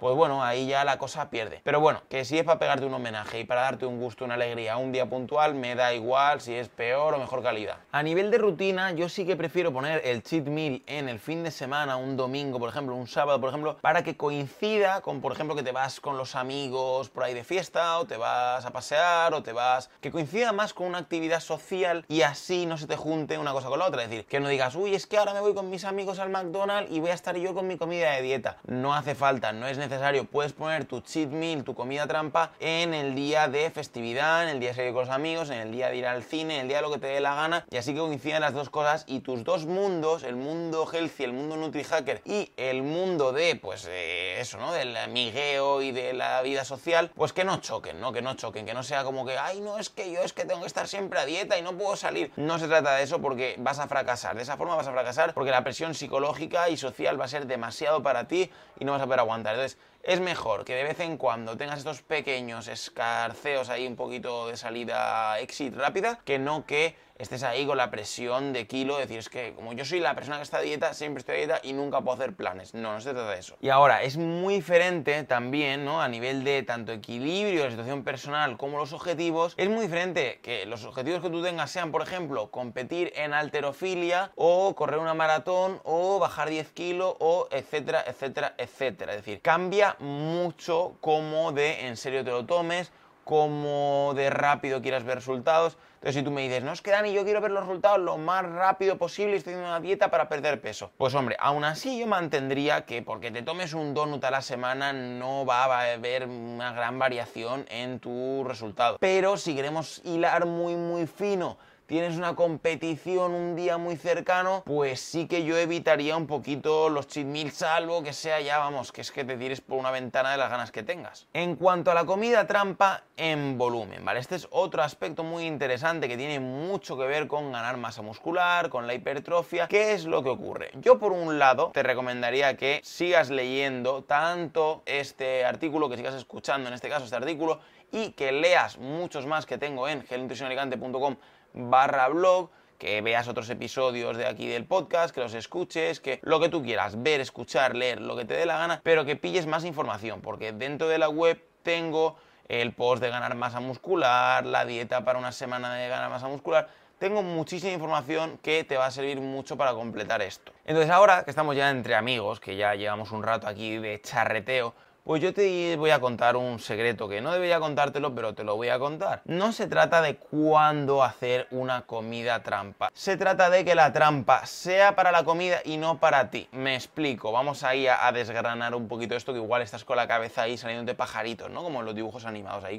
pues 0.00 0.14
bueno, 0.14 0.44
ahí 0.44 0.66
ya 0.66 0.84
la 0.84 0.98
cosa 0.98 1.28
pierde. 1.28 1.60
Pero 1.64 1.80
bueno, 1.80 2.02
que 2.08 2.24
si 2.24 2.38
es 2.38 2.44
para 2.44 2.58
pegarte 2.58 2.86
un 2.86 2.94
homenaje 2.94 3.40
y 3.40 3.44
para 3.44 3.62
darte 3.62 3.84
un 3.84 4.00
gusto, 4.00 4.24
una 4.24 4.34
alegría, 4.34 4.76
un 4.76 4.92
día 4.92 5.08
puntual, 5.08 5.54
me 5.54 5.74
da 5.74 5.92
igual 5.92 6.40
si 6.40 6.54
es 6.54 6.68
peor 6.68 7.14
o 7.14 7.18
mejor 7.18 7.42
calidad. 7.42 7.78
A 7.90 8.02
nivel 8.02 8.30
de 8.30 8.38
rutina, 8.38 8.92
yo 8.92 9.08
sí 9.08 9.26
que 9.26 9.36
prefiero 9.36 9.72
poner 9.72 10.02
el 10.04 10.22
cheat 10.22 10.46
meal 10.46 10.82
en 10.86 11.08
el 11.08 11.18
fin 11.18 11.42
de 11.42 11.50
semana, 11.50 11.96
un 11.96 12.16
domingo, 12.16 12.58
por 12.58 12.68
ejemplo, 12.68 12.94
un 12.94 13.08
sábado, 13.08 13.40
por 13.40 13.48
ejemplo, 13.48 13.76
para 13.80 14.02
que 14.02 14.16
coincida 14.16 15.00
con, 15.00 15.20
por 15.20 15.32
ejemplo, 15.32 15.56
que 15.56 15.62
te 15.62 15.72
vas 15.72 16.00
con 16.00 16.16
los 16.16 16.36
amigos 16.36 17.10
por 17.10 17.24
ahí 17.24 17.34
de 17.34 17.44
fiesta, 17.44 17.98
o 17.98 18.06
te 18.06 18.16
vas 18.16 18.64
a 18.64 18.70
pasear, 18.70 19.34
o 19.34 19.42
te 19.42 19.52
vas... 19.52 19.90
que 20.00 20.10
coincida 20.10 20.52
más 20.52 20.72
con 20.72 20.86
una 20.86 20.98
actividad 20.98 21.40
social 21.40 22.04
y 22.08 22.22
así 22.22 22.66
no 22.66 22.78
se 22.78 22.86
te 22.86 22.96
junte 22.96 23.38
una 23.38 23.52
cosa 23.52 23.68
con 23.68 23.78
la 23.78 23.86
otra. 23.86 24.02
Es 24.04 24.10
decir, 24.10 24.26
que 24.26 24.40
no 24.40 24.48
digas, 24.48 24.74
uy, 24.76 24.94
es 24.94 25.06
que 25.06 25.18
ahora 25.18 25.34
me 25.34 25.40
voy 25.40 25.54
con 25.54 25.70
mis 25.70 25.84
amigos 25.84 26.18
al 26.18 26.30
McDonald's 26.30 26.90
y 26.90 27.00
voy 27.00 27.10
a 27.10 27.14
estar 27.14 27.36
yo 27.36 27.54
con 27.54 27.66
mi 27.66 27.76
comida 27.76 28.12
de 28.12 28.22
dieta. 28.22 28.58
No 28.66 28.94
hace 28.94 29.14
falta, 29.14 29.52
no 29.56 29.66
es 29.66 29.78
necesario. 29.78 30.24
Puedes 30.24 30.52
poner 30.52 30.84
tu 30.84 31.00
cheat 31.00 31.30
meal, 31.30 31.64
tu 31.64 31.74
comida 31.74 32.06
trampa, 32.06 32.52
en 32.60 32.94
el 32.94 33.14
día 33.14 33.48
de 33.48 33.70
festividad, 33.70 34.44
en 34.44 34.50
el 34.50 34.60
día 34.60 34.70
de 34.70 34.74
salir 34.76 34.92
con 34.92 35.06
los 35.06 35.14
amigos, 35.14 35.50
en 35.50 35.58
el 35.58 35.72
día 35.72 35.88
de 35.88 35.96
ir 35.96 36.06
al 36.06 36.22
cine, 36.22 36.56
en 36.56 36.60
el 36.62 36.68
día 36.68 36.78
de 36.78 36.82
lo 36.82 36.92
que 36.92 36.98
te 36.98 37.06
dé 37.06 37.20
la 37.20 37.34
gana. 37.34 37.64
Y 37.70 37.76
así 37.76 37.92
que 37.92 38.00
coinciden 38.00 38.40
las 38.40 38.52
dos 38.52 38.70
cosas 38.70 39.04
y 39.06 39.20
tus 39.20 39.44
dos 39.44 39.66
mundos, 39.66 40.22
el 40.22 40.36
mundo 40.36 40.86
healthy, 40.90 41.24
el 41.24 41.32
mundo 41.32 41.56
nutri-hacker 41.56 42.22
y 42.24 42.52
el 42.56 42.82
mundo 42.82 43.32
de, 43.32 43.56
pues, 43.56 43.88
eso, 43.90 44.58
¿no? 44.58 44.72
Del 44.72 44.96
amigueo 44.96 45.82
y 45.82 45.92
de 45.92 46.12
la 46.12 46.42
vida 46.42 46.64
social, 46.64 47.10
pues 47.14 47.32
que 47.32 47.44
no 47.44 47.60
choquen, 47.60 48.00
¿no? 48.00 48.12
Que 48.12 48.22
no 48.22 48.34
choquen, 48.34 48.66
que 48.66 48.74
no 48.74 48.82
sea 48.82 49.04
como 49.04 49.24
que, 49.24 49.38
ay, 49.38 49.60
no, 49.60 49.78
es 49.78 49.90
que 49.90 50.10
yo 50.10 50.20
es 50.22 50.32
que 50.32 50.44
tengo 50.44 50.60
que 50.60 50.66
estar 50.66 50.88
siempre 50.88 51.18
a 51.18 51.24
dieta 51.24 51.58
y 51.58 51.62
no 51.62 51.76
puedo 51.76 51.96
salir. 51.96 52.30
No 52.36 52.58
se 52.58 52.68
trata 52.68 52.96
de 52.96 53.02
eso 53.02 53.20
porque 53.20 53.56
vas 53.58 53.78
a 53.78 53.88
fracasar. 53.88 54.36
De 54.36 54.42
esa 54.42 54.56
forma 54.56 54.76
vas 54.76 54.86
a 54.86 54.92
fracasar 54.92 55.34
porque 55.34 55.50
la 55.50 55.62
presión 55.62 55.94
psicológica 55.94 56.68
y 56.68 56.76
social 56.76 57.20
va 57.20 57.26
a 57.26 57.28
ser 57.28 57.46
demasiado 57.46 58.02
para 58.02 58.28
ti 58.28 58.50
y 58.78 58.84
no 58.84 58.92
vas 58.92 59.02
a 59.02 59.04
poder 59.06 59.20
aguantar. 59.20 59.45
Entonces, 59.52 59.78
es 60.02 60.20
mejor 60.20 60.64
que 60.64 60.74
de 60.74 60.84
vez 60.84 61.00
en 61.00 61.16
cuando 61.16 61.56
tengas 61.56 61.78
estos 61.78 62.02
pequeños 62.02 62.68
escarceos 62.68 63.68
ahí 63.68 63.86
un 63.86 63.96
poquito 63.96 64.46
de 64.46 64.56
salida 64.56 65.38
exit 65.40 65.74
rápida, 65.74 66.20
que 66.24 66.38
no 66.38 66.64
que 66.64 66.94
estés 67.18 67.42
ahí 67.42 67.66
con 67.66 67.76
la 67.76 67.90
presión 67.90 68.52
de 68.52 68.66
kilo, 68.66 68.98
decir, 68.98 69.18
es 69.18 69.28
que 69.28 69.54
como 69.54 69.72
yo 69.72 69.84
soy 69.84 70.00
la 70.00 70.14
persona 70.14 70.36
que 70.36 70.42
está 70.42 70.58
a 70.58 70.62
dieta, 70.62 70.94
siempre 70.94 71.20
estoy 71.20 71.36
a 71.36 71.38
dieta 71.38 71.60
y 71.62 71.72
nunca 71.72 72.00
puedo 72.00 72.16
hacer 72.16 72.34
planes. 72.34 72.74
No, 72.74 72.92
no 72.92 73.00
se 73.00 73.12
trata 73.12 73.30
de 73.30 73.38
eso. 73.38 73.56
Y 73.60 73.68
ahora, 73.68 74.02
es 74.02 74.16
muy 74.16 74.56
diferente 74.56 75.22
también, 75.24 75.84
¿no? 75.84 76.00
A 76.02 76.08
nivel 76.08 76.44
de 76.44 76.62
tanto 76.62 76.92
equilibrio, 76.92 77.64
la 77.64 77.70
situación 77.70 78.04
personal 78.04 78.56
como 78.56 78.78
los 78.78 78.92
objetivos, 78.92 79.54
es 79.56 79.68
muy 79.68 79.82
diferente 79.82 80.40
que 80.42 80.66
los 80.66 80.84
objetivos 80.84 81.20
que 81.20 81.30
tú 81.30 81.42
tengas 81.42 81.70
sean, 81.70 81.92
por 81.92 82.02
ejemplo, 82.02 82.50
competir 82.50 83.12
en 83.16 83.32
alterofilia 83.32 84.32
o 84.36 84.74
correr 84.74 84.98
una 84.98 85.14
maratón 85.14 85.80
o 85.84 86.18
bajar 86.18 86.50
10 86.50 86.72
kilos 86.72 87.16
o 87.18 87.48
etcétera, 87.50 88.04
etcétera, 88.06 88.54
etcétera. 88.58 89.12
Es 89.12 89.18
decir, 89.18 89.40
cambia 89.40 89.96
mucho 90.00 90.96
cómo 91.00 91.52
de 91.52 91.86
en 91.86 91.96
serio 91.96 92.24
te 92.24 92.30
lo 92.30 92.44
tomes, 92.46 92.92
cómo 93.26 94.12
de 94.14 94.30
rápido 94.30 94.80
quieras 94.80 95.02
ver 95.02 95.16
resultados. 95.16 95.76
Entonces, 95.94 96.14
si 96.14 96.22
tú 96.22 96.30
me 96.30 96.42
dices, 96.42 96.62
no 96.62 96.72
es 96.72 96.80
que 96.80 96.92
Dani, 96.92 97.12
yo 97.12 97.24
quiero 97.24 97.40
ver 97.40 97.50
los 97.50 97.66
resultados 97.66 97.98
lo 97.98 98.18
más 98.18 98.44
rápido 98.44 98.98
posible 98.98 99.32
y 99.32 99.38
estoy 99.38 99.54
haciendo 99.54 99.68
una 99.68 99.80
dieta 99.80 100.12
para 100.12 100.28
perder 100.28 100.60
peso. 100.60 100.92
Pues 100.96 101.12
hombre, 101.16 101.36
aún 101.40 101.64
así 101.64 101.98
yo 101.98 102.06
mantendría 102.06 102.86
que 102.86 103.02
porque 103.02 103.32
te 103.32 103.42
tomes 103.42 103.74
un 103.74 103.94
donut 103.94 104.22
a 104.22 104.30
la 104.30 104.42
semana 104.42 104.92
no 104.92 105.44
va 105.44 105.64
a 105.64 105.92
haber 105.94 106.28
una 106.28 106.72
gran 106.72 107.00
variación 107.00 107.66
en 107.68 107.98
tu 107.98 108.44
resultado. 108.44 108.96
Pero 109.00 109.36
si 109.36 109.56
queremos 109.56 110.00
hilar 110.04 110.46
muy, 110.46 110.76
muy 110.76 111.08
fino 111.08 111.58
tienes 111.86 112.16
una 112.16 112.34
competición 112.34 113.32
un 113.32 113.56
día 113.56 113.78
muy 113.78 113.96
cercano, 113.96 114.62
pues 114.66 115.00
sí 115.00 115.26
que 115.26 115.44
yo 115.44 115.56
evitaría 115.56 116.16
un 116.16 116.26
poquito 116.26 116.88
los 116.88 117.06
cheat 117.06 117.26
meals, 117.26 117.54
salvo 117.54 118.02
que 118.02 118.12
sea 118.12 118.40
ya, 118.40 118.58
vamos, 118.58 118.92
que 118.92 119.00
es 119.00 119.12
que 119.12 119.24
te 119.24 119.36
tires 119.36 119.60
por 119.60 119.78
una 119.78 119.90
ventana 119.90 120.32
de 120.32 120.36
las 120.36 120.50
ganas 120.50 120.72
que 120.72 120.82
tengas. 120.82 121.28
En 121.32 121.56
cuanto 121.56 121.90
a 121.90 121.94
la 121.94 122.04
comida 122.04 122.46
trampa 122.46 123.04
en 123.16 123.56
volumen, 123.56 124.04
¿vale? 124.04 124.20
Este 124.20 124.34
es 124.34 124.48
otro 124.50 124.82
aspecto 124.82 125.22
muy 125.22 125.46
interesante 125.46 126.08
que 126.08 126.16
tiene 126.16 126.40
mucho 126.40 126.98
que 126.98 127.04
ver 127.04 127.28
con 127.28 127.52
ganar 127.52 127.76
masa 127.76 128.02
muscular, 128.02 128.68
con 128.68 128.86
la 128.86 128.94
hipertrofia. 128.94 129.68
¿Qué 129.68 129.92
es 129.92 130.04
lo 130.04 130.22
que 130.22 130.30
ocurre? 130.30 130.70
Yo 130.80 130.98
por 130.98 131.12
un 131.12 131.38
lado 131.38 131.70
te 131.72 131.82
recomendaría 131.82 132.56
que 132.56 132.80
sigas 132.82 133.30
leyendo 133.30 134.02
tanto 134.02 134.82
este 134.86 135.44
artículo, 135.44 135.88
que 135.88 135.96
sigas 135.96 136.14
escuchando 136.14 136.68
en 136.68 136.74
este 136.74 136.88
caso 136.88 137.04
este 137.04 137.16
artículo, 137.16 137.60
y 137.92 138.10
que 138.12 138.32
leas 138.32 138.78
muchos 138.78 139.26
más 139.26 139.46
que 139.46 139.58
tengo 139.58 139.88
en 139.88 140.02
gelnutricionalicante.com 140.02 141.16
barra 141.56 142.08
blog, 142.08 142.50
que 142.78 143.00
veas 143.00 143.26
otros 143.26 143.48
episodios 143.50 144.16
de 144.16 144.26
aquí 144.26 144.46
del 144.46 144.66
podcast, 144.66 145.14
que 145.14 145.20
los 145.20 145.34
escuches, 145.34 146.00
que 146.00 146.20
lo 146.22 146.40
que 146.40 146.48
tú 146.48 146.62
quieras, 146.62 147.02
ver, 147.02 147.20
escuchar, 147.20 147.74
leer, 147.74 148.00
lo 148.00 148.16
que 148.16 148.24
te 148.24 148.34
dé 148.34 148.46
la 148.46 148.58
gana, 148.58 148.80
pero 148.82 149.04
que 149.04 149.16
pilles 149.16 149.46
más 149.46 149.64
información, 149.64 150.20
porque 150.20 150.52
dentro 150.52 150.88
de 150.88 150.98
la 150.98 151.08
web 151.08 151.42
tengo 151.62 152.16
el 152.48 152.72
post 152.72 153.02
de 153.02 153.08
ganar 153.08 153.34
masa 153.34 153.60
muscular, 153.60 154.44
la 154.46 154.64
dieta 154.64 155.04
para 155.04 155.18
una 155.18 155.32
semana 155.32 155.74
de 155.74 155.88
ganar 155.88 156.10
masa 156.10 156.28
muscular, 156.28 156.68
tengo 156.98 157.22
muchísima 157.22 157.72
información 157.72 158.38
que 158.38 158.64
te 158.64 158.76
va 158.76 158.86
a 158.86 158.90
servir 158.90 159.20
mucho 159.20 159.56
para 159.56 159.72
completar 159.72 160.22
esto. 160.22 160.52
Entonces 160.64 160.90
ahora 160.90 161.24
que 161.24 161.30
estamos 161.30 161.56
ya 161.56 161.70
entre 161.70 161.94
amigos, 161.94 162.40
que 162.40 162.56
ya 162.56 162.74
llevamos 162.74 163.10
un 163.12 163.22
rato 163.22 163.46
aquí 163.46 163.76
de 163.78 164.00
charreteo, 164.00 164.74
pues 165.06 165.22
yo 165.22 165.32
te 165.32 165.76
voy 165.76 165.90
a 165.90 166.00
contar 166.00 166.34
un 166.34 166.58
secreto 166.58 167.08
que 167.08 167.20
no 167.20 167.32
debería 167.32 167.60
contártelo, 167.60 168.12
pero 168.12 168.34
te 168.34 168.42
lo 168.42 168.56
voy 168.56 168.70
a 168.70 168.78
contar. 168.80 169.22
No 169.24 169.52
se 169.52 169.68
trata 169.68 170.02
de 170.02 170.16
cuándo 170.16 171.04
hacer 171.04 171.46
una 171.52 171.82
comida 171.82 172.42
trampa. 172.42 172.90
Se 172.92 173.16
trata 173.16 173.48
de 173.48 173.64
que 173.64 173.76
la 173.76 173.92
trampa 173.92 174.44
sea 174.46 174.96
para 174.96 175.12
la 175.12 175.22
comida 175.22 175.60
y 175.64 175.76
no 175.76 176.00
para 176.00 176.28
ti. 176.30 176.48
Me 176.50 176.74
explico. 176.74 177.30
Vamos 177.30 177.62
ahí 177.62 177.86
a, 177.86 178.10
desgranar 178.10 178.74
un 178.74 178.88
poquito 178.88 179.14
esto 179.14 179.32
que 179.32 179.38
igual 179.38 179.62
estás 179.62 179.84
con 179.84 179.96
la 179.96 180.08
cabeza 180.08 180.42
ahí 180.42 180.58
saliendo 180.58 180.90
de 180.90 180.96
pajaritos, 180.96 181.50
¿no? 181.50 181.62
Como 181.62 181.82
los 181.82 181.94
dibujos 181.94 182.24
animados 182.24 182.64
ahí. 182.64 182.76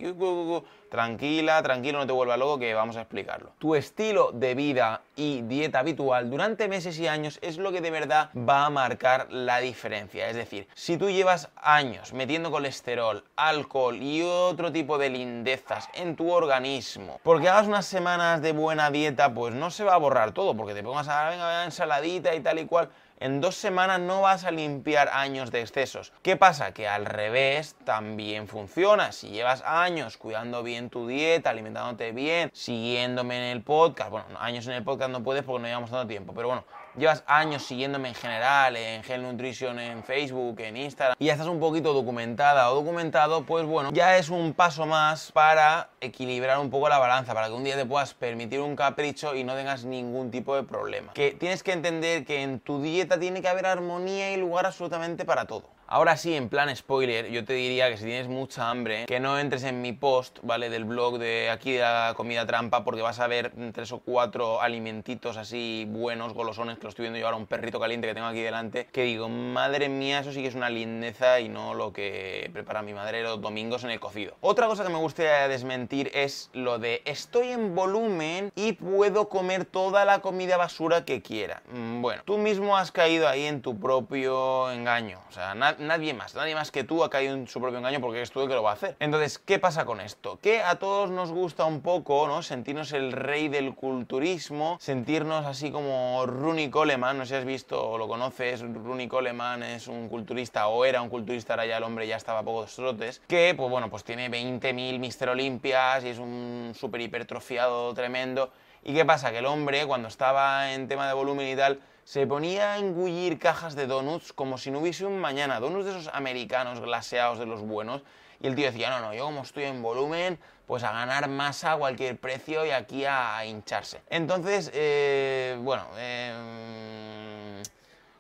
Tranquila, 0.90 1.62
tranquilo, 1.62 2.00
no 2.00 2.08
te 2.08 2.14
vuelva 2.14 2.38
loco 2.38 2.60
que 2.60 2.74
vamos 2.74 2.96
a 2.98 3.02
explicarlo. 3.02 3.52
Tu 3.60 3.76
estilo 3.76 4.32
de 4.32 4.56
vida 4.56 5.02
y 5.16 5.42
dieta 5.42 5.80
habitual 5.80 6.30
durante 6.30 6.68
meses 6.68 6.98
y 7.00 7.08
años 7.08 7.40
es 7.42 7.58
lo 7.58 7.72
que 7.72 7.82
de 7.82 7.92
verdad 7.92 8.30
va 8.36 8.66
a 8.66 8.70
marcar 8.70 9.28
la 9.32 9.60
diferencia. 9.60 10.30
Es 10.30 10.36
decir, 10.36 10.68
si 10.76 10.98
tú 10.98 11.10
llevas 11.10 11.50
años 11.56 12.14
metiendo 12.14 12.52
colesterol, 12.52 13.24
alcohol 13.36 14.02
y 14.02 14.22
otro 14.22 14.72
tipo 14.72 14.98
de 14.98 15.10
lindezas 15.10 15.90
en 15.94 16.16
tu 16.16 16.32
organismo, 16.32 17.20
porque 17.24 17.50
hagas 17.50 17.68
unas 17.68 17.86
semanas 17.86 18.42
de 18.42 18.52
buena 18.54 18.90
dieta, 18.90 19.34
pues 19.34 19.54
no 19.54 19.72
se 19.72 19.84
va 19.84 19.96
a 19.96 19.98
borrar 19.98 20.32
todo, 20.32 20.56
porque 20.56 20.74
te 20.74 20.84
pongas 20.84 21.08
a 21.08 21.30
venga, 21.30 21.66
ensaladita 21.66 22.34
y 22.36 22.40
tal 22.40 22.60
y 22.60 22.66
cual, 22.66 22.90
en 23.20 23.42
dos 23.42 23.56
semanas 23.56 24.00
no 24.00 24.22
vas 24.22 24.44
a 24.44 24.52
limpiar 24.52 25.10
años 25.12 25.52
de 25.52 25.62
excesos. 25.62 26.14
¿Qué 26.22 26.36
pasa? 26.36 26.74
Que 26.74 26.88
al 26.88 27.06
revés 27.06 27.76
también 27.84 28.48
funciona. 28.48 29.12
Si 29.12 29.30
llevas 29.30 29.64
años 29.66 30.18
cuidando 30.18 30.64
bien 30.64 30.90
tu 30.90 31.08
dieta, 31.08 31.50
alimentándote 31.50 32.12
bien, 32.12 32.50
siguiéndome 32.54 33.38
en 33.38 33.58
el 33.58 33.64
podcast, 33.64 34.12
bueno, 34.12 34.28
años 34.40 34.68
en 34.68 34.74
el 34.74 34.84
podcast 34.84 35.12
no 35.12 35.24
puedes 35.24 35.44
porque 35.44 35.62
no 35.64 35.68
llevamos 35.68 35.90
tanto 35.90 36.08
tiempo, 36.08 36.34
pero 36.34 36.48
bueno, 36.48 36.66
llevas 36.98 37.24
años 37.28 37.64
siguiéndome 37.64 38.10
en 38.10 38.16
general, 38.16 38.76
en 38.76 39.04
Gel 39.04 39.22
Nutrition, 39.22 39.80
en 39.80 40.04
Facebook, 40.04 40.60
en 40.60 40.78
Instagram, 40.78 41.16
y 41.20 41.26
ya 41.26 41.34
estás 41.34 41.48
un 41.48 41.60
poquito 41.60 41.94
documentada 41.94 42.72
o 42.72 42.76
documentado, 42.76 43.44
pues 43.44 43.66
bueno, 43.66 43.92
ya 43.94 44.18
es 44.18 44.30
un 44.30 44.54
paso 44.54 44.86
más 44.86 45.32
para 45.32 45.90
equilibrar 46.02 46.60
un 46.60 46.70
poco 46.70 46.90
la 46.90 46.98
balanza, 46.98 47.34
para 47.34 47.48
que 47.48 47.54
un 47.54 47.64
día 47.64 47.76
te 47.76 47.86
puedas 47.86 48.14
permitir 48.14 48.60
un 48.60 48.76
capricho 48.76 49.36
y 49.36 49.44
no 49.44 49.56
tengas 49.56 49.86
ningún 49.86 50.32
tipo 50.32 50.56
de 50.56 50.64
problema. 50.64 51.14
Que 51.14 51.32
tienes 51.32 51.64
que 51.64 51.74
entender 51.74 52.26
que 52.26 52.42
en 52.42 52.60
tu 52.60 52.82
dieta 52.82 53.20
tiene 53.20 53.42
que 53.42 53.48
haber 53.48 53.66
armonía 53.66 54.34
y 54.34 54.38
lugar 54.38 54.66
absolutamente 54.66 55.26
para 55.26 55.46
todo. 55.46 55.78
Ahora 55.90 56.18
sí, 56.18 56.36
en 56.36 56.50
plan 56.50 56.76
spoiler, 56.76 57.32
yo 57.32 57.46
te 57.46 57.54
diría 57.54 57.90
que 57.90 57.96
si 57.96 58.04
tienes 58.04 58.28
mucha 58.28 58.70
hambre, 58.70 59.06
que 59.06 59.22
no 59.22 59.40
entres 59.40 59.64
en 59.64 59.82
mi 59.82 59.94
post, 59.94 60.40
¿vale? 60.44 60.70
Del 60.70 60.84
blog 60.84 61.18
de 61.18 61.50
aquí 61.50 61.72
de 61.72 61.80
la 61.80 62.14
comida 62.18 62.46
trampa, 62.46 62.84
porque 62.84 63.02
vas 63.02 63.22
a 63.22 63.28
ver 63.28 63.54
tres 63.72 63.94
o 63.94 64.00
cuatro 64.00 64.62
alimentitos 64.62 65.38
así 65.38 65.88
buenos, 65.88 66.34
golosones, 66.34 66.78
que 66.78 66.84
lo 66.84 66.90
estoy 66.90 67.04
viendo 67.04 67.20
yo 67.20 67.26
ahora, 67.26 67.38
un 67.38 67.46
perrito 67.46 67.80
caliente 67.80 68.06
que 68.06 68.14
tengo 68.14 68.28
aquí 68.28 68.42
delante, 68.42 68.88
que 68.88 69.04
digo, 69.04 69.30
madre 69.30 69.88
mía, 69.88 70.20
eso 70.20 70.34
sí 70.34 70.42
que 70.42 70.50
es 70.50 70.56
una 70.56 70.70
lindeza 70.70 71.40
y 71.40 71.48
no 71.48 71.74
lo 71.74 71.94
que 71.94 72.50
prepara 72.52 72.82
mi 72.82 72.94
madre 72.94 73.24
los 73.24 73.40
domingos 73.40 73.86
en 73.86 73.92
el 73.92 74.02
cocido. 74.02 74.36
Otra 74.42 74.68
cosa 74.68 74.84
que 74.84 74.90
me 74.90 75.00
gustaría 75.00 75.48
desmentir 75.48 76.12
es 76.14 76.50
lo 76.52 76.80
de 76.80 77.02
estoy 77.06 77.48
en 77.52 77.76
volumen 77.76 78.52
y 78.56 78.74
puedo 78.74 79.30
comer 79.30 79.64
toda 79.64 80.04
la 80.04 80.20
comida 80.20 80.58
basura 80.58 81.06
que 81.06 81.22
quiera. 81.22 81.64
Mm, 81.72 82.02
bueno, 82.02 82.24
tú 82.26 82.38
mismo 82.38 82.76
has 82.76 82.92
caído 82.92 83.30
ahí 83.30 83.46
en 83.46 83.62
tu 83.62 83.80
propio 83.80 84.70
engaño. 84.70 85.22
O 85.30 85.32
sea, 85.32 85.56
nada 85.56 85.77
nadie 85.80 86.14
más, 86.14 86.36
nadie 86.36 86.56
más 86.56 86.72
que 86.72 86.84
tú 86.84 87.04
ha 87.04 87.10
caído 87.10 87.34
en 87.34 87.48
su 87.48 87.60
propio 87.60 87.78
engaño 87.78 88.02
porque 88.02 88.22
es 88.22 88.32
tú 88.32 88.42
el 88.42 88.48
que 88.48 88.54
lo 88.54 88.64
va 88.64 88.72
a 88.72 88.74
hacer. 88.74 88.96
Entonces, 89.00 89.40
¿qué 89.40 89.60
pasa 89.60 89.86
con 89.86 90.02
esto? 90.02 90.40
Que 90.42 90.62
a 90.62 90.76
todos 90.76 91.10
nos 91.10 91.32
gusta 91.32 91.66
un 91.66 91.82
poco, 91.82 92.28
¿no? 92.28 92.44
Sentirnos 92.44 92.92
el 92.92 93.12
rey 93.12 93.48
del 93.50 93.76
culturismo, 93.76 94.78
sentirnos 94.80 95.46
así 95.46 95.72
como 95.72 96.26
Rooney 96.26 96.70
Coleman, 96.70 97.18
no 97.18 97.26
sé 97.26 97.30
si 97.30 97.36
has 97.36 97.46
visto 97.46 97.90
o 97.90 97.98
lo 97.98 98.08
conoces, 98.08 98.62
Rooney 98.62 99.08
Coleman 99.08 99.64
es 99.64 99.88
un 99.88 100.10
culturista 100.10 100.68
o 100.68 100.86
era 100.86 101.02
un 101.02 101.10
culturista, 101.10 101.54
ahora 101.54 101.66
ya 101.66 101.78
el 101.78 101.84
hombre 101.84 102.08
ya 102.08 102.18
estaba 102.18 102.40
a 102.40 102.44
pocos 102.44 102.76
trotes, 102.76 103.22
que 103.28 103.54
pues 103.56 103.70
bueno, 103.70 103.90
pues 103.90 104.04
tiene 104.04 104.30
20.000 104.30 105.00
Mister 105.00 105.30
Olimpias 105.30 106.04
y 106.04 106.10
es 106.10 106.20
un 106.20 106.74
súper 106.76 107.02
hipertrofiado 107.02 107.94
tremendo. 107.94 108.52
¿Y 108.84 108.94
qué 108.94 109.04
pasa? 109.04 109.32
Que 109.32 109.40
el 109.40 109.46
hombre, 109.46 109.86
cuando 109.86 110.08
estaba 110.08 110.72
en 110.72 110.88
tema 110.88 111.08
de 111.08 111.14
volumen 111.14 111.48
y 111.48 111.56
tal, 111.56 111.82
se 112.08 112.26
ponía 112.26 112.72
a 112.72 112.78
engullir 112.78 113.38
cajas 113.38 113.76
de 113.76 113.86
donuts 113.86 114.32
como 114.32 114.58
si 114.58 114.72
no 114.72 114.80
hubiese 114.80 115.06
un 115.06 115.20
mañana, 115.20 115.60
donuts 115.60 115.84
de 115.84 115.92
esos 115.92 116.08
americanos 116.14 116.80
glaseados 116.80 117.38
de 117.38 117.46
los 117.46 117.60
buenos. 117.60 118.02
Y 118.40 118.48
el 118.48 118.56
tío 118.56 118.68
decía, 118.68 118.90
no, 118.90 119.02
no, 119.02 119.14
yo 119.14 119.26
como 119.26 119.42
estoy 119.42 119.66
en 119.66 119.82
volumen, 119.82 120.40
pues 120.68 120.84
a 120.84 120.94
ganar 120.94 121.28
masa 121.28 121.74
a 121.74 121.78
cualquier 121.78 122.16
precio 122.18 122.66
y 122.66 122.72
aquí 122.72 123.04
a, 123.04 123.46
hincharse. 123.46 124.00
Entonces, 124.10 124.72
eh, 124.74 125.60
bueno, 125.60 125.86
em, 125.98 127.62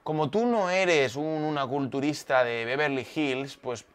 como 0.03 0.29
tú 0.29 0.46
no 0.46 0.70
eres 0.70 1.15
un, 1.15 1.24
una 1.24 1.65
culturista 1.65 2.44
de 2.44 2.65
Beverly 2.65 3.08
Hills, 3.15 3.56
pues 3.56 3.86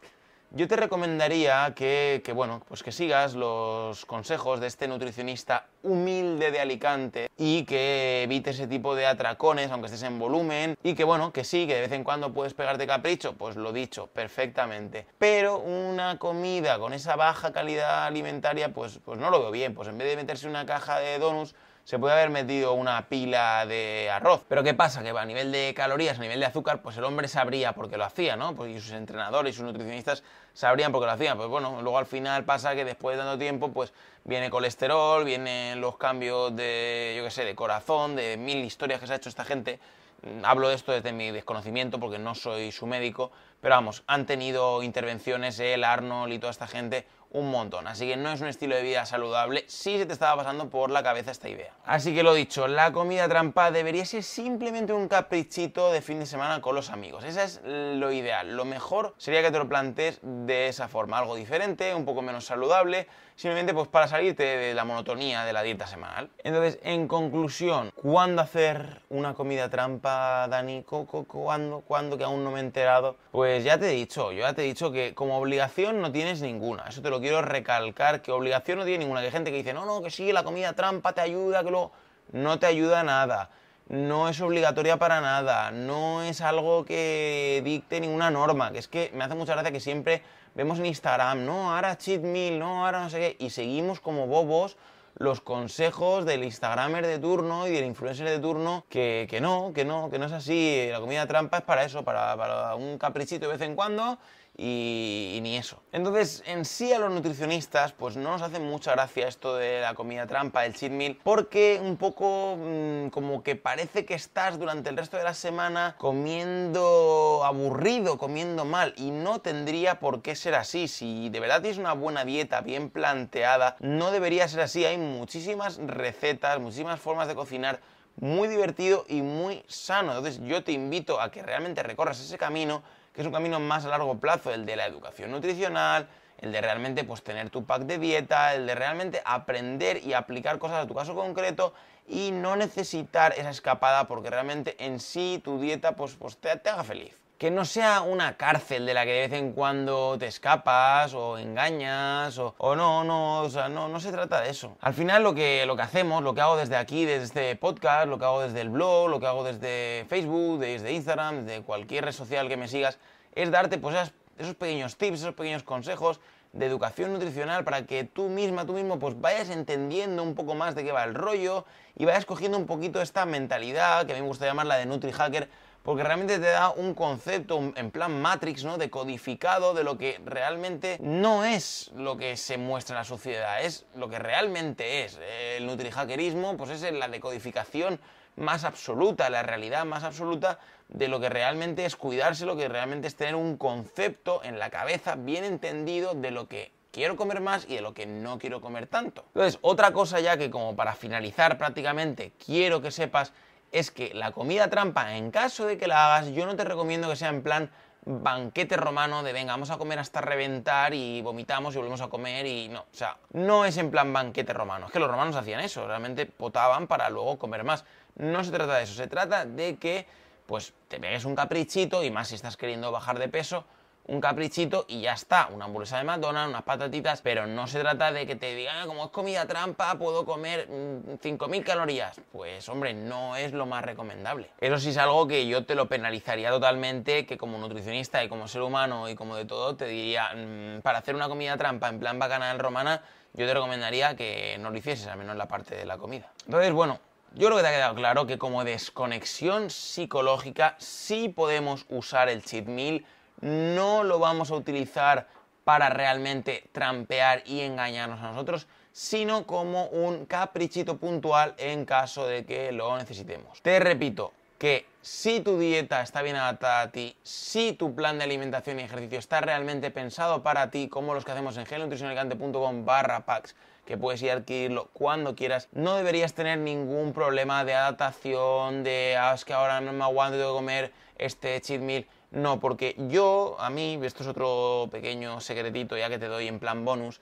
yo 0.54 0.68
te 0.68 0.76
recomendaría 0.76 1.72
que, 1.74 2.22
bueno, 2.34 2.62
pues 2.68 2.82
que 2.82 2.92
sigas 2.92 3.34
los 3.34 4.04
consejos 4.04 4.60
de 4.60 4.66
este 4.66 4.86
nutricionista 4.86 5.66
humilde 5.82 6.50
de 6.50 6.60
Alicante 6.60 7.30
y 7.38 7.64
que 7.64 8.22
evites 8.24 8.56
ese 8.56 8.66
tipo 8.66 8.94
de 8.94 9.06
atracones, 9.06 9.70
aunque 9.70 9.86
estés 9.86 10.02
en 10.02 10.18
volumen, 10.18 10.76
y 10.82 10.94
que 10.94 11.04
bueno, 11.04 11.32
que 11.32 11.44
sí, 11.44 11.66
que 11.66 11.74
de 11.74 11.80
vez 11.82 11.92
en 11.92 12.04
cuando 12.04 12.32
puedes 12.32 12.54
pegarte 12.54 12.86
capricho, 12.86 13.32
pues 13.32 13.56
lo 13.56 13.72
dicho, 13.72 14.08
perfectamente. 14.08 15.06
Pero 15.18 15.58
una 15.58 16.18
comida 16.18 16.78
con 16.78 16.92
esa 16.92 17.16
baja 17.16 17.52
calidad 17.52 18.06
alimentaria, 18.06 18.72
pues, 18.72 19.00
pues 19.04 19.18
no 19.18 19.30
lo 19.30 19.40
veo 19.40 19.50
bien, 19.50 19.74
pues 19.74 19.88
en 19.88 19.96
vez 19.96 20.08
de 20.08 20.16
meterse 20.16 20.48
una 20.48 20.66
caja 20.66 20.98
de 20.98 21.18
donuts, 21.18 21.54
se 21.84 21.98
puede 21.98 22.14
haber 22.14 22.30
metido 22.30 22.74
una 22.74 23.08
pila 23.08 23.66
de 23.66 24.08
arroz. 24.10 24.42
Pero 24.48 24.62
¿qué 24.62 24.74
pasa? 24.74 25.02
Que 25.02 25.10
a 25.10 25.24
nivel 25.24 25.50
de 25.50 25.74
calorías, 25.74 26.18
a 26.18 26.22
nivel 26.22 26.38
de 26.38 26.46
azúcar, 26.46 26.80
pues 26.80 26.96
el 26.96 27.04
hombre 27.04 27.26
sabría 27.28 27.72
por 27.72 27.90
qué 27.90 27.96
lo 27.96 28.04
hacía, 28.04 28.36
¿no? 28.36 28.54
Pues 28.54 28.70
y 28.70 28.80
sus 28.80 28.92
entrenadores 28.92 29.54
y 29.54 29.56
sus 29.56 29.64
nutricionistas 29.64 30.22
sabrían 30.54 30.92
por 30.92 31.00
qué 31.00 31.06
lo 31.06 31.12
hacían. 31.12 31.36
Pues 31.36 31.48
bueno, 31.48 31.82
luego 31.82 31.98
al 31.98 32.06
final 32.06 32.44
pasa 32.44 32.74
que 32.74 32.84
después 32.84 33.16
de 33.16 33.22
tanto 33.22 33.38
tiempo, 33.38 33.72
pues 33.72 33.92
viene 34.24 34.48
colesterol, 34.48 35.24
vienen 35.24 35.80
los 35.80 35.96
cambios 35.96 36.54
de, 36.54 37.14
yo 37.16 37.24
qué 37.24 37.30
sé, 37.30 37.44
de 37.44 37.54
corazón, 37.54 38.14
de 38.14 38.36
mil 38.36 38.58
historias 38.58 39.00
que 39.00 39.06
se 39.06 39.14
ha 39.14 39.16
hecho 39.16 39.28
esta 39.28 39.44
gente. 39.44 39.80
Mm, 40.22 40.44
hablo 40.44 40.68
de 40.68 40.76
esto 40.76 40.92
desde 40.92 41.12
mi 41.12 41.32
desconocimiento 41.32 41.98
porque 41.98 42.18
no 42.18 42.36
soy 42.36 42.70
su 42.70 42.86
médico, 42.86 43.32
pero 43.60 43.74
vamos, 43.74 44.04
han 44.06 44.24
tenido 44.24 44.84
intervenciones 44.84 45.58
el 45.58 45.82
Arnold 45.82 46.32
y 46.32 46.38
toda 46.38 46.52
esta 46.52 46.68
gente 46.68 47.06
un 47.32 47.50
montón. 47.50 47.86
Así 47.86 48.06
que 48.06 48.16
no 48.16 48.30
es 48.30 48.40
un 48.40 48.48
estilo 48.48 48.76
de 48.76 48.82
vida 48.82 49.04
saludable 49.06 49.64
si 49.66 49.98
se 49.98 50.06
te 50.06 50.12
estaba 50.12 50.36
pasando 50.36 50.68
por 50.68 50.90
la 50.90 51.02
cabeza 51.02 51.30
esta 51.30 51.48
idea. 51.48 51.72
Así 51.84 52.14
que 52.14 52.22
lo 52.22 52.34
dicho, 52.34 52.68
la 52.68 52.92
comida 52.92 53.28
trampa 53.28 53.70
debería 53.70 54.04
ser 54.04 54.22
simplemente 54.22 54.92
un 54.92 55.08
caprichito 55.08 55.92
de 55.92 56.02
fin 56.02 56.20
de 56.20 56.26
semana 56.26 56.60
con 56.60 56.74
los 56.74 56.90
amigos. 56.90 57.24
Esa 57.24 57.44
es 57.44 57.60
lo 57.64 58.12
ideal. 58.12 58.56
Lo 58.56 58.64
mejor 58.64 59.14
sería 59.18 59.42
que 59.42 59.50
te 59.50 59.58
lo 59.58 59.68
plantees 59.68 60.20
de 60.22 60.68
esa 60.68 60.88
forma, 60.88 61.18
algo 61.18 61.34
diferente, 61.34 61.94
un 61.94 62.04
poco 62.04 62.22
menos 62.22 62.44
saludable, 62.44 63.08
simplemente 63.36 63.74
pues 63.74 63.88
para 63.88 64.08
salirte 64.08 64.42
de 64.42 64.74
la 64.74 64.84
monotonía 64.84 65.44
de 65.44 65.52
la 65.52 65.62
dieta 65.62 65.86
semanal. 65.86 66.30
Entonces, 66.44 66.78
en 66.82 67.08
conclusión, 67.08 67.92
¿cuándo 67.94 68.42
hacer 68.42 69.00
una 69.08 69.34
comida 69.34 69.68
trampa, 69.68 70.46
Dani? 70.48 70.84
¿Cuándo? 70.84 71.82
¿Cuándo? 71.86 72.18
Que 72.18 72.24
aún 72.24 72.44
no 72.44 72.50
me 72.50 72.58
he 72.58 72.62
enterado. 72.62 73.16
Pues 73.30 73.64
ya 73.64 73.78
te 73.78 73.90
he 73.90 73.94
dicho, 73.94 74.32
yo 74.32 74.40
ya 74.40 74.52
te 74.52 74.62
he 74.62 74.66
dicho 74.66 74.92
que 74.92 75.14
como 75.14 75.38
obligación 75.38 76.00
no 76.00 76.12
tienes 76.12 76.40
ninguna. 76.40 76.84
Eso 76.88 77.02
te 77.02 77.10
lo 77.10 77.20
quiero 77.20 77.42
recalcar, 77.42 78.22
que 78.22 78.32
obligación 78.32 78.78
no 78.78 78.84
tiene 78.84 79.04
ninguna. 79.04 79.20
Que 79.20 79.26
hay 79.26 79.32
gente 79.32 79.50
que 79.50 79.58
dice, 79.58 79.72
no, 79.72 79.86
no, 79.86 80.02
que 80.02 80.10
sí, 80.10 80.32
la 80.32 80.44
comida 80.44 80.72
trampa 80.72 81.12
te 81.12 81.20
ayuda, 81.20 81.62
que 81.64 81.70
luego... 81.70 81.92
No 82.30 82.58
te 82.58 82.64
ayuda 82.64 83.02
nada. 83.02 83.50
No 83.88 84.28
es 84.28 84.40
obligatoria 84.40 84.96
para 84.98 85.20
nada. 85.20 85.70
No 85.70 86.22
es 86.22 86.40
algo 86.40 86.84
que 86.84 87.60
dicte 87.64 88.00
ninguna 88.00 88.30
norma. 88.30 88.72
Que 88.72 88.78
es 88.78 88.88
que 88.88 89.10
me 89.14 89.24
hace 89.24 89.34
mucha 89.34 89.52
gracia 89.52 89.72
que 89.72 89.80
siempre 89.80 90.22
vemos 90.54 90.78
en 90.78 90.86
Instagram, 90.86 91.46
no, 91.46 91.74
ahora 91.74 91.96
cheat 91.96 92.20
meal, 92.22 92.58
no, 92.58 92.84
ahora 92.84 93.00
no 93.00 93.10
sé 93.10 93.18
qué. 93.18 93.44
Y 93.44 93.50
seguimos 93.50 94.00
como 94.00 94.26
bobos 94.26 94.76
los 95.18 95.40
consejos 95.40 96.24
del 96.24 96.42
Instagramer 96.44 97.06
de 97.06 97.18
turno 97.18 97.66
y 97.66 97.70
del 97.70 97.84
influencer 97.84 98.28
de 98.28 98.38
turno 98.38 98.84
que, 98.88 99.26
que, 99.30 99.40
no, 99.40 99.72
que 99.74 99.84
no, 99.84 100.10
que 100.10 100.18
no 100.18 100.26
es 100.26 100.32
así. 100.32 100.88
La 100.90 101.00
comida 101.00 101.26
trampa 101.26 101.58
es 101.58 101.64
para 101.64 101.84
eso, 101.84 102.02
para, 102.02 102.36
para 102.36 102.74
un 102.74 102.98
caprichito 102.98 103.46
de 103.46 103.52
vez 103.52 103.60
en 103.62 103.74
cuando 103.74 104.18
y, 104.56 105.38
ni 105.42 105.56
eso. 105.56 105.82
Entonces, 105.92 106.42
en 106.46 106.64
sí 106.64 106.92
a 106.92 106.98
los 106.98 107.10
nutricionistas, 107.10 107.92
pues 107.92 108.16
no 108.16 108.32
nos 108.32 108.42
hace 108.42 108.60
mucha 108.60 108.92
gracia 108.92 109.26
esto 109.26 109.56
de 109.56 109.80
la 109.80 109.94
comida 109.94 110.26
trampa, 110.26 110.66
el 110.66 110.74
cheat 110.74 110.92
meal, 110.92 111.18
porque 111.22 111.80
un 111.82 111.96
poco 111.96 112.56
mm, 112.58 113.08
como 113.08 113.42
que 113.42 113.56
parece 113.56 114.04
que 114.04 114.14
estás 114.14 114.58
durante 114.58 114.90
el 114.90 114.96
resto 114.96 115.16
de 115.16 115.24
la 115.24 115.34
semana 115.34 115.96
comiendo 115.98 117.42
aburrido, 117.44 118.18
comiendo 118.18 118.64
mal, 118.64 118.92
y 118.96 119.10
no 119.10 119.40
tendría 119.40 120.00
por 120.00 120.20
qué 120.20 120.36
ser 120.36 120.54
así. 120.54 120.86
Si 120.86 121.30
de 121.30 121.40
verdad 121.40 121.62
tienes 121.62 121.78
una 121.78 121.94
buena 121.94 122.24
dieta 122.24 122.60
bien 122.60 122.90
planteada, 122.90 123.76
no 123.80 124.10
debería 124.10 124.48
ser 124.48 124.60
así. 124.60 124.84
Hay 124.84 124.98
muchísimas 124.98 125.78
recetas, 125.78 126.60
muchísimas 126.60 127.00
formas 127.00 127.26
de 127.26 127.34
cocinar 127.34 127.80
muy 128.16 128.48
divertido 128.48 129.06
y 129.08 129.22
muy 129.22 129.64
sano. 129.66 130.14
Entonces 130.14 130.42
yo 130.44 130.62
te 130.62 130.72
invito 130.72 131.20
a 131.20 131.30
que 131.30 131.42
realmente 131.42 131.82
recorras 131.82 132.20
ese 132.20 132.36
camino 132.36 132.82
que 133.12 133.20
es 133.20 133.26
un 133.26 133.32
camino 133.32 133.60
más 133.60 133.84
a 133.84 133.88
largo 133.88 134.18
plazo, 134.18 134.52
el 134.52 134.66
de 134.66 134.76
la 134.76 134.86
educación 134.86 135.30
nutricional, 135.30 136.08
el 136.38 136.52
de 136.52 136.60
realmente 136.60 137.04
pues, 137.04 137.22
tener 137.22 137.50
tu 137.50 137.64
pack 137.64 137.82
de 137.82 137.98
dieta, 137.98 138.54
el 138.54 138.66
de 138.66 138.74
realmente 138.74 139.22
aprender 139.24 140.02
y 140.04 140.12
aplicar 140.12 140.58
cosas 140.58 140.84
a 140.84 140.86
tu 140.86 140.94
caso 140.94 141.14
concreto 141.14 141.74
y 142.08 142.30
no 142.32 142.56
necesitar 142.56 143.32
esa 143.38 143.50
escapada 143.50 144.08
porque 144.08 144.30
realmente 144.30 144.76
en 144.84 144.98
sí 144.98 145.40
tu 145.44 145.60
dieta 145.60 145.94
pues, 145.94 146.14
pues 146.14 146.36
te 146.36 146.50
haga 146.50 146.82
feliz 146.82 147.21
que 147.42 147.50
no 147.50 147.64
sea 147.64 148.02
una 148.02 148.36
cárcel 148.36 148.86
de 148.86 148.94
la 148.94 149.04
que 149.04 149.10
de 149.10 149.20
vez 149.22 149.32
en 149.32 149.52
cuando 149.52 150.16
te 150.16 150.28
escapas 150.28 151.12
o 151.12 151.38
engañas 151.38 152.38
o, 152.38 152.76
no, 152.76 153.02
no, 153.02 153.40
o 153.40 153.50
sea, 153.50 153.68
no, 153.68 153.88
no 153.88 153.98
se 153.98 154.12
trata 154.12 154.40
de 154.42 154.50
eso. 154.50 154.76
Al 154.80 154.94
final 154.94 155.24
lo 155.24 155.34
que, 155.34 155.66
lo 155.66 155.74
que 155.74 155.82
hacemos, 155.82 156.22
lo 156.22 156.34
que 156.34 156.40
hago 156.40 156.56
desde 156.56 156.76
aquí, 156.76 157.04
desde 157.04 157.24
este 157.24 157.56
podcast, 157.56 158.06
lo 158.06 158.16
que 158.16 158.26
hago 158.26 158.42
desde 158.42 158.60
el 158.60 158.68
blog, 158.68 159.08
lo 159.08 159.18
que 159.18 159.26
hago 159.26 159.42
desde 159.42 160.06
Facebook, 160.08 160.60
desde 160.60 160.92
Instagram, 160.92 161.44
desde 161.44 161.62
cualquier 161.64 162.04
red 162.04 162.12
social 162.12 162.46
que 162.46 162.56
me 162.56 162.68
sigas, 162.68 163.00
es 163.34 163.50
darte 163.50 163.76
pues 163.76 164.12
esos 164.38 164.54
pequeños 164.54 164.96
tips, 164.96 165.18
esos 165.18 165.34
pequeños 165.34 165.64
consejos 165.64 166.20
de 166.52 166.66
educación 166.66 167.12
nutricional 167.12 167.64
para 167.64 167.86
que 167.86 168.04
tú 168.04 168.28
misma, 168.28 168.66
tú 168.66 168.74
mismo, 168.74 169.00
pues 169.00 169.20
vayas 169.20 169.50
entendiendo 169.50 170.22
un 170.22 170.36
poco 170.36 170.54
más 170.54 170.76
de 170.76 170.84
qué 170.84 170.92
va 170.92 171.02
el 171.02 171.16
rollo 171.16 171.64
y 171.96 172.04
vayas 172.04 172.24
cogiendo 172.24 172.56
un 172.56 172.66
poquito 172.66 173.02
esta 173.02 173.26
mentalidad, 173.26 174.06
que 174.06 174.12
a 174.12 174.14
mí 174.14 174.22
me 174.22 174.28
gusta 174.28 174.46
llamarla 174.46 174.76
de 174.76 174.86
NutriHacker, 174.86 175.48
porque 175.82 176.04
realmente 176.04 176.38
te 176.38 176.46
da 176.46 176.70
un 176.70 176.94
concepto 176.94 177.72
en 177.74 177.90
plan 177.90 178.20
Matrix, 178.20 178.64
¿no? 178.64 178.78
Decodificado 178.78 179.74
de 179.74 179.84
lo 179.84 179.98
que 179.98 180.20
realmente 180.24 180.98
no 181.00 181.44
es 181.44 181.90
lo 181.94 182.16
que 182.16 182.36
se 182.36 182.58
muestra 182.58 182.94
en 182.94 182.98
la 182.98 183.04
sociedad, 183.04 183.62
es 183.62 183.86
lo 183.94 184.08
que 184.08 184.18
realmente 184.18 185.04
es. 185.04 185.18
El 185.56 185.66
nutrihackerismo, 185.66 186.56
pues 186.56 186.70
es 186.70 186.92
la 186.92 187.08
decodificación 187.08 188.00
más 188.36 188.64
absoluta, 188.64 189.28
la 189.28 189.42
realidad 189.42 189.84
más 189.84 190.04
absoluta 190.04 190.58
de 190.88 191.08
lo 191.08 191.20
que 191.20 191.28
realmente 191.28 191.84
es 191.84 191.96
cuidarse, 191.96 192.46
lo 192.46 192.56
que 192.56 192.68
realmente 192.68 193.08
es 193.08 193.16
tener 193.16 193.34
un 193.34 193.56
concepto 193.56 194.42
en 194.44 194.58
la 194.58 194.70
cabeza 194.70 195.16
bien 195.16 195.44
entendido 195.44 196.14
de 196.14 196.30
lo 196.30 196.48
que 196.48 196.72
quiero 196.92 197.16
comer 197.16 197.40
más 197.40 197.66
y 197.68 197.76
de 197.76 197.80
lo 197.80 197.94
que 197.94 198.06
no 198.06 198.38
quiero 198.38 198.60
comer 198.60 198.86
tanto. 198.86 199.24
Entonces, 199.28 199.58
otra 199.62 199.92
cosa 199.92 200.20
ya 200.20 200.36
que 200.36 200.50
como 200.50 200.76
para 200.76 200.94
finalizar 200.94 201.58
prácticamente 201.58 202.32
quiero 202.44 202.80
que 202.80 202.90
sepas 202.90 203.32
es 203.72 203.90
que 203.90 204.12
la 204.14 204.32
comida 204.32 204.68
trampa, 204.70 205.16
en 205.16 205.30
caso 205.30 205.66
de 205.66 205.78
que 205.78 205.86
la 205.86 206.14
hagas, 206.14 206.32
yo 206.32 206.46
no 206.46 206.54
te 206.54 206.64
recomiendo 206.64 207.08
que 207.08 207.16
sea 207.16 207.30
en 207.30 207.42
plan 207.42 207.70
banquete 208.04 208.76
romano 208.76 209.22
de 209.22 209.32
venga, 209.32 209.52
vamos 209.52 209.70
a 209.70 209.78
comer 209.78 209.98
hasta 209.98 210.20
reventar 210.20 210.92
y 210.92 211.22
vomitamos 211.22 211.74
y 211.74 211.78
volvemos 211.78 212.00
a 212.00 212.08
comer 212.08 212.46
y 212.46 212.68
no, 212.68 212.80
o 212.80 212.94
sea, 212.94 213.16
no 213.32 213.64
es 213.64 213.76
en 213.76 213.90
plan 213.90 214.12
banquete 214.12 214.52
romano, 214.52 214.86
es 214.86 214.92
que 214.92 214.98
los 214.98 215.10
romanos 215.10 215.36
hacían 215.36 215.60
eso, 215.60 215.86
realmente 215.86 216.26
potaban 216.26 216.86
para 216.86 217.08
luego 217.10 217.38
comer 217.38 217.64
más. 217.64 217.84
No 218.16 218.42
se 218.44 218.50
trata 218.50 218.76
de 218.76 218.84
eso, 218.84 218.94
se 218.94 219.06
trata 219.06 219.44
de 219.44 219.76
que 219.76 220.06
pues 220.46 220.74
te 220.88 220.98
pegues 220.98 221.24
un 221.24 221.36
caprichito 221.36 222.02
y 222.02 222.10
más 222.10 222.28
si 222.28 222.34
estás 222.34 222.56
queriendo 222.56 222.90
bajar 222.90 223.18
de 223.18 223.28
peso, 223.28 223.64
un 224.06 224.20
caprichito 224.20 224.84
y 224.88 225.02
ya 225.02 225.12
está, 225.12 225.48
una 225.52 225.66
hamburguesa 225.66 225.98
de 225.98 226.04
McDonald's, 226.04 226.50
unas 226.50 226.62
patatitas, 226.64 227.22
pero 227.22 227.46
no 227.46 227.66
se 227.66 227.80
trata 227.80 228.10
de 228.10 228.26
que 228.26 228.36
te 228.36 228.54
digan, 228.54 228.76
ah, 228.80 228.86
como 228.86 229.04
es 229.04 229.10
comida 229.10 229.46
trampa, 229.46 229.96
puedo 229.96 230.24
comer 230.24 230.68
5.000 230.68 231.60
mm, 231.60 231.62
calorías. 231.62 232.20
Pues 232.32 232.68
hombre, 232.68 232.94
no 232.94 233.36
es 233.36 233.52
lo 233.52 233.66
más 233.66 233.84
recomendable. 233.84 234.50
Eso 234.60 234.78
sí 234.78 234.90
es 234.90 234.98
algo 234.98 235.26
que 235.28 235.46
yo 235.46 235.64
te 235.64 235.74
lo 235.74 235.88
penalizaría 235.88 236.50
totalmente, 236.50 237.26
que 237.26 237.38
como 237.38 237.58
nutricionista 237.58 238.22
y 238.24 238.28
como 238.28 238.48
ser 238.48 238.62
humano 238.62 239.08
y 239.08 239.14
como 239.14 239.36
de 239.36 239.44
todo, 239.44 239.76
te 239.76 239.86
diría, 239.86 240.30
mm, 240.34 240.80
para 240.82 240.98
hacer 240.98 241.14
una 241.14 241.28
comida 241.28 241.56
trampa 241.56 241.88
en 241.88 242.00
plan 242.00 242.18
bacanal 242.18 242.58
romana, 242.58 243.02
yo 243.34 243.46
te 243.46 243.54
recomendaría 243.54 244.16
que 244.16 244.56
no 244.58 244.70
lo 244.70 244.78
hicieses, 244.78 245.06
al 245.06 245.18
menos 245.18 245.32
en 245.32 245.38
la 245.38 245.48
parte 245.48 245.74
de 245.74 245.86
la 245.86 245.96
comida. 245.96 246.30
Entonces, 246.44 246.72
bueno, 246.72 246.98
yo 247.34 247.46
creo 247.46 247.56
que 247.56 247.62
te 247.62 247.68
ha 247.68 247.72
quedado 247.72 247.94
claro 247.94 248.26
que 248.26 248.36
como 248.36 248.62
desconexión 248.64 249.70
psicológica 249.70 250.76
sí 250.78 251.30
podemos 251.30 251.86
usar 251.88 252.28
el 252.28 252.44
cheat 252.44 252.66
meal 252.66 253.06
no 253.42 254.04
lo 254.04 254.18
vamos 254.18 254.50
a 254.50 254.54
utilizar 254.54 255.26
para 255.64 255.90
realmente 255.90 256.64
trampear 256.72 257.42
y 257.46 257.60
engañarnos 257.60 258.20
a 258.20 258.30
nosotros, 258.30 258.66
sino 258.92 259.46
como 259.46 259.86
un 259.86 260.26
caprichito 260.26 260.96
puntual 260.96 261.54
en 261.58 261.84
caso 261.84 262.26
de 262.26 262.44
que 262.44 262.72
lo 262.72 262.96
necesitemos. 262.96 263.60
Te 263.62 263.78
repito 263.78 264.32
que 264.58 264.86
si 265.00 265.40
tu 265.40 265.58
dieta 265.58 266.02
está 266.02 266.22
bien 266.22 266.36
adaptada 266.36 266.82
a 266.82 266.90
ti, 266.92 267.16
si 267.22 267.72
tu 267.72 267.94
plan 267.94 268.18
de 268.18 268.24
alimentación 268.24 268.78
y 268.78 268.84
ejercicio 268.84 269.18
está 269.18 269.40
realmente 269.40 269.90
pensado 269.90 270.42
para 270.42 270.70
ti, 270.70 270.88
como 270.88 271.14
los 271.14 271.24
que 271.24 271.32
hacemos 271.32 271.56
en 271.56 271.66
gelnutricionalicante.com 271.66 272.84
barra 272.84 273.26
packs, 273.26 273.56
que 273.84 273.96
puedes 273.96 274.22
ir 274.22 274.30
a 274.30 274.34
adquirirlo 274.34 274.88
cuando 274.92 275.34
quieras, 275.34 275.68
no 275.72 275.96
deberías 275.96 276.34
tener 276.34 276.58
ningún 276.58 277.12
problema 277.12 277.64
de 277.64 277.74
adaptación, 277.74 278.84
de 278.84 279.16
ah, 279.18 279.34
es 279.34 279.44
que 279.44 279.52
ahora 279.52 279.80
no 279.80 279.92
me 279.92 280.04
aguanto, 280.04 280.38
de 280.38 280.44
comer 280.44 280.92
este 281.18 281.60
cheat 281.60 281.80
meal 281.80 282.06
no, 282.32 282.60
porque 282.60 282.96
yo, 283.08 283.56
a 283.58 283.70
mí, 283.70 283.98
esto 284.02 284.22
es 284.22 284.28
otro 284.28 284.88
pequeño 284.90 285.40
secretito 285.40 285.96
ya 285.96 286.08
que 286.08 286.18
te 286.18 286.26
doy 286.26 286.48
en 286.48 286.58
plan 286.58 286.84
bonus, 286.84 287.20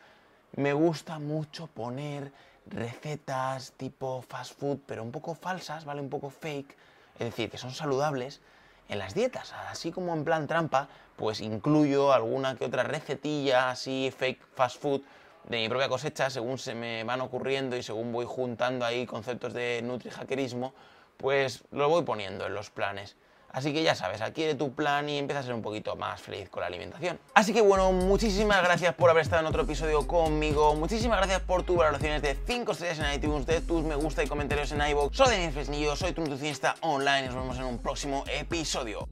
me 0.56 0.72
gusta 0.72 1.18
mucho 1.18 1.66
poner 1.66 2.32
recetas 2.66 3.72
tipo 3.72 4.22
fast 4.22 4.58
food, 4.58 4.78
pero 4.86 5.02
un 5.02 5.10
poco 5.10 5.34
falsas, 5.34 5.84
¿vale? 5.84 6.00
Un 6.00 6.10
poco 6.10 6.30
fake, 6.30 6.76
es 7.18 7.26
decir, 7.26 7.50
que 7.50 7.58
son 7.58 7.72
saludables 7.72 8.40
en 8.88 8.98
las 8.98 9.14
dietas, 9.14 9.52
así 9.52 9.92
como 9.92 10.14
en 10.14 10.24
plan 10.24 10.46
trampa, 10.46 10.88
pues 11.16 11.40
incluyo 11.40 12.12
alguna 12.12 12.56
que 12.56 12.64
otra 12.64 12.82
recetilla 12.82 13.70
así 13.70 14.12
fake 14.16 14.40
fast 14.54 14.80
food 14.80 15.02
de 15.48 15.58
mi 15.58 15.68
propia 15.68 15.88
cosecha, 15.88 16.30
según 16.30 16.58
se 16.58 16.74
me 16.74 17.04
van 17.04 17.20
ocurriendo 17.20 17.76
y 17.76 17.82
según 17.82 18.12
voy 18.12 18.26
juntando 18.28 18.84
ahí 18.84 19.06
conceptos 19.06 19.52
de 19.54 19.82
nutri-hackerismo, 19.82 20.72
pues 21.16 21.64
lo 21.72 21.88
voy 21.88 22.02
poniendo 22.02 22.46
en 22.46 22.54
los 22.54 22.70
planes. 22.70 23.16
Así 23.52 23.72
que 23.72 23.82
ya 23.82 23.94
sabes, 23.94 24.20
adquiere 24.20 24.54
tu 24.54 24.72
plan 24.74 25.08
y 25.08 25.18
empieza 25.18 25.40
a 25.40 25.42
ser 25.42 25.54
un 25.54 25.62
poquito 25.62 25.96
más 25.96 26.20
feliz 26.20 26.48
con 26.48 26.60
la 26.60 26.68
alimentación. 26.68 27.18
Así 27.34 27.52
que 27.52 27.60
bueno, 27.60 27.92
muchísimas 27.92 28.62
gracias 28.62 28.94
por 28.94 29.10
haber 29.10 29.22
estado 29.22 29.40
en 29.40 29.46
otro 29.46 29.62
episodio 29.62 30.06
conmigo. 30.06 30.74
Muchísimas 30.76 31.18
gracias 31.18 31.40
por 31.42 31.64
tus 31.64 31.76
valoraciones 31.76 32.22
de 32.22 32.36
5 32.46 32.72
estrellas 32.72 32.98
en 33.00 33.14
iTunes, 33.14 33.46
de 33.46 33.60
tus 33.60 33.82
me 33.82 33.96
gusta 33.96 34.22
y 34.22 34.28
comentarios 34.28 34.72
en 34.72 34.80
iVoox. 34.80 35.16
Soy 35.16 35.30
Daniel 35.30 35.52
Fresnillo, 35.52 35.96
soy 35.96 36.12
tu 36.12 36.20
nutricionista 36.20 36.76
online 36.80 37.26
nos 37.26 37.34
vemos 37.34 37.58
en 37.58 37.64
un 37.64 37.78
próximo 37.78 38.24
episodio. 38.28 39.08